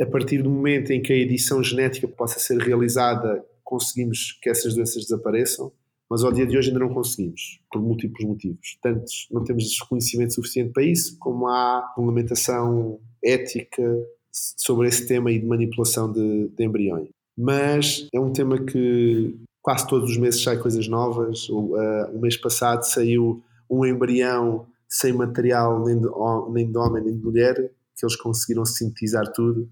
a 0.00 0.06
partir 0.06 0.40
do 0.40 0.50
momento 0.50 0.92
em 0.92 1.02
que 1.02 1.12
a 1.12 1.16
edição 1.16 1.62
genética 1.62 2.06
possa 2.06 2.38
ser 2.38 2.58
realizada, 2.58 3.44
conseguimos 3.64 4.38
que 4.40 4.48
essas 4.48 4.74
doenças 4.74 5.02
desapareçam 5.02 5.72
mas 6.10 6.22
ao 6.22 6.32
dia 6.32 6.46
de 6.46 6.56
hoje 6.56 6.68
ainda 6.68 6.80
não 6.80 6.92
conseguimos, 6.92 7.60
por 7.70 7.80
múltiplos 7.80 8.24
motivos. 8.24 8.78
Tanto 8.82 9.04
não 9.30 9.42
temos 9.42 9.64
reconhecimento 9.80 10.34
suficiente 10.34 10.72
para 10.72 10.82
isso, 10.82 11.16
como 11.18 11.46
há 11.48 11.88
regulamentação 11.96 12.98
ética 13.22 13.82
sobre 14.30 14.88
esse 14.88 15.06
tema 15.06 15.30
e 15.32 15.38
de 15.38 15.46
manipulação 15.46 16.12
de, 16.12 16.48
de 16.48 16.64
embriões. 16.64 17.08
Mas 17.36 18.08
é 18.12 18.20
um 18.20 18.32
tema 18.32 18.58
que 18.58 19.34
quase 19.62 19.86
todos 19.86 20.10
os 20.10 20.18
meses 20.18 20.42
sai 20.42 20.58
coisas 20.58 20.86
novas. 20.88 21.48
O, 21.48 21.74
uh, 21.74 22.16
o 22.16 22.20
mês 22.20 22.36
passado 22.36 22.84
saiu 22.84 23.42
um 23.68 23.84
embrião 23.84 24.66
sem 24.88 25.12
material 25.12 25.84
nem 25.84 25.98
de, 25.98 26.06
nem 26.52 26.70
de 26.70 26.78
homem 26.78 27.02
nem 27.02 27.16
de 27.16 27.24
mulher, 27.24 27.54
que 27.96 28.04
eles 28.04 28.16
conseguiram 28.16 28.64
sintetizar 28.64 29.32
tudo. 29.32 29.68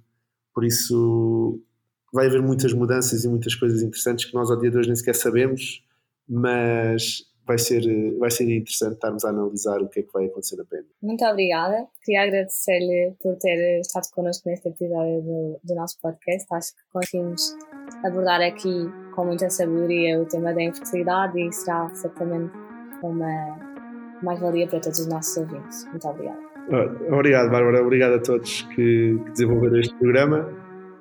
Por 0.54 0.64
isso 0.64 1.60
vai 2.12 2.26
haver 2.26 2.42
muitas 2.42 2.72
mudanças 2.72 3.24
e 3.24 3.28
muitas 3.28 3.54
coisas 3.54 3.82
interessantes 3.82 4.24
que 4.24 4.34
nós 4.34 4.50
ao 4.50 4.58
dia 4.58 4.70
de 4.70 4.78
hoje 4.78 4.88
nem 4.88 4.96
sequer 4.96 5.14
sabemos 5.14 5.82
mas 6.32 7.30
vai 7.46 7.58
ser, 7.58 7.82
vai 8.18 8.30
ser 8.30 8.44
interessante 8.44 8.94
estarmos 8.94 9.24
a 9.24 9.28
analisar 9.28 9.82
o 9.82 9.88
que 9.88 10.00
é 10.00 10.02
que 10.02 10.12
vai 10.12 10.24
acontecer 10.26 10.56
na 10.56 10.64
PEN. 10.64 10.84
Muito 11.02 11.22
obrigada. 11.26 11.86
Queria 12.02 12.22
agradecer-lhe 12.22 13.14
por 13.22 13.36
ter 13.36 13.80
estado 13.80 14.08
connosco 14.14 14.48
neste 14.48 14.68
episódio 14.68 15.20
do, 15.20 15.60
do 15.62 15.74
nosso 15.74 16.00
podcast. 16.00 16.46
Acho 16.52 16.72
que 16.74 16.82
conseguimos 16.90 17.54
abordar 18.04 18.40
aqui 18.40 18.86
com 19.14 19.26
muita 19.26 19.50
sabedoria 19.50 20.20
o 20.20 20.26
tema 20.26 20.54
da 20.54 20.62
infertilidade 20.62 21.38
e 21.38 21.52
será 21.52 21.90
certamente 21.94 22.52
uma 23.02 23.72
mais-valia 24.22 24.66
para 24.68 24.80
todos 24.80 25.00
os 25.00 25.06
nossos 25.08 25.36
ouvintes. 25.36 25.84
Muito 25.90 26.08
obrigada. 26.08 26.40
Obrigado, 27.10 27.50
Bárbara. 27.50 27.82
Obrigado 27.82 28.14
a 28.14 28.20
todos 28.20 28.62
que, 28.62 29.20
que 29.24 29.30
desenvolveram 29.32 29.80
este 29.80 29.94
programa. 29.96 30.48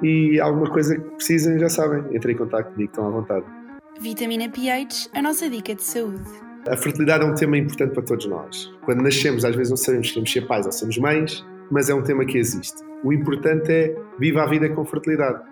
E 0.04 0.40
alguma 0.42 0.70
coisa 0.70 1.00
que 1.00 1.10
precisem, 1.12 1.60
já 1.60 1.70
sabem, 1.70 2.16
entrem 2.16 2.34
em 2.34 2.38
contato 2.38 2.72
comigo, 2.72 2.90
estão 2.90 3.08
à 3.08 3.12
vontade. 3.12 3.61
Vitamina 4.02 4.50
pH, 4.50 5.12
a 5.14 5.22
nossa 5.22 5.48
dica 5.48 5.76
de 5.76 5.84
saúde. 5.84 6.24
A 6.68 6.76
fertilidade 6.76 7.24
é 7.24 7.28
um 7.28 7.36
tema 7.36 7.56
importante 7.56 7.94
para 7.94 8.02
todos 8.02 8.26
nós. 8.26 8.74
Quando 8.84 9.04
nascemos, 9.04 9.46
às 9.46 9.56
vezes 9.56 9.70
não 9.70 9.78
sabemos 9.78 10.08
se 10.08 10.14
queremos 10.14 10.32
ser 10.32 10.48
pais 10.48 10.66
ou 10.66 10.72
somos 10.72 10.98
mães, 10.98 11.46
mas 11.70 11.88
é 11.88 11.94
um 11.94 12.02
tema 12.02 12.26
que 12.26 12.40
existe. 12.40 12.82
O 13.04 13.14
importante 13.14 13.72
é 13.72 13.96
viva 14.18 14.42
a 14.42 14.48
vida 14.48 14.68
com 14.70 14.84
fertilidade. 14.86 15.44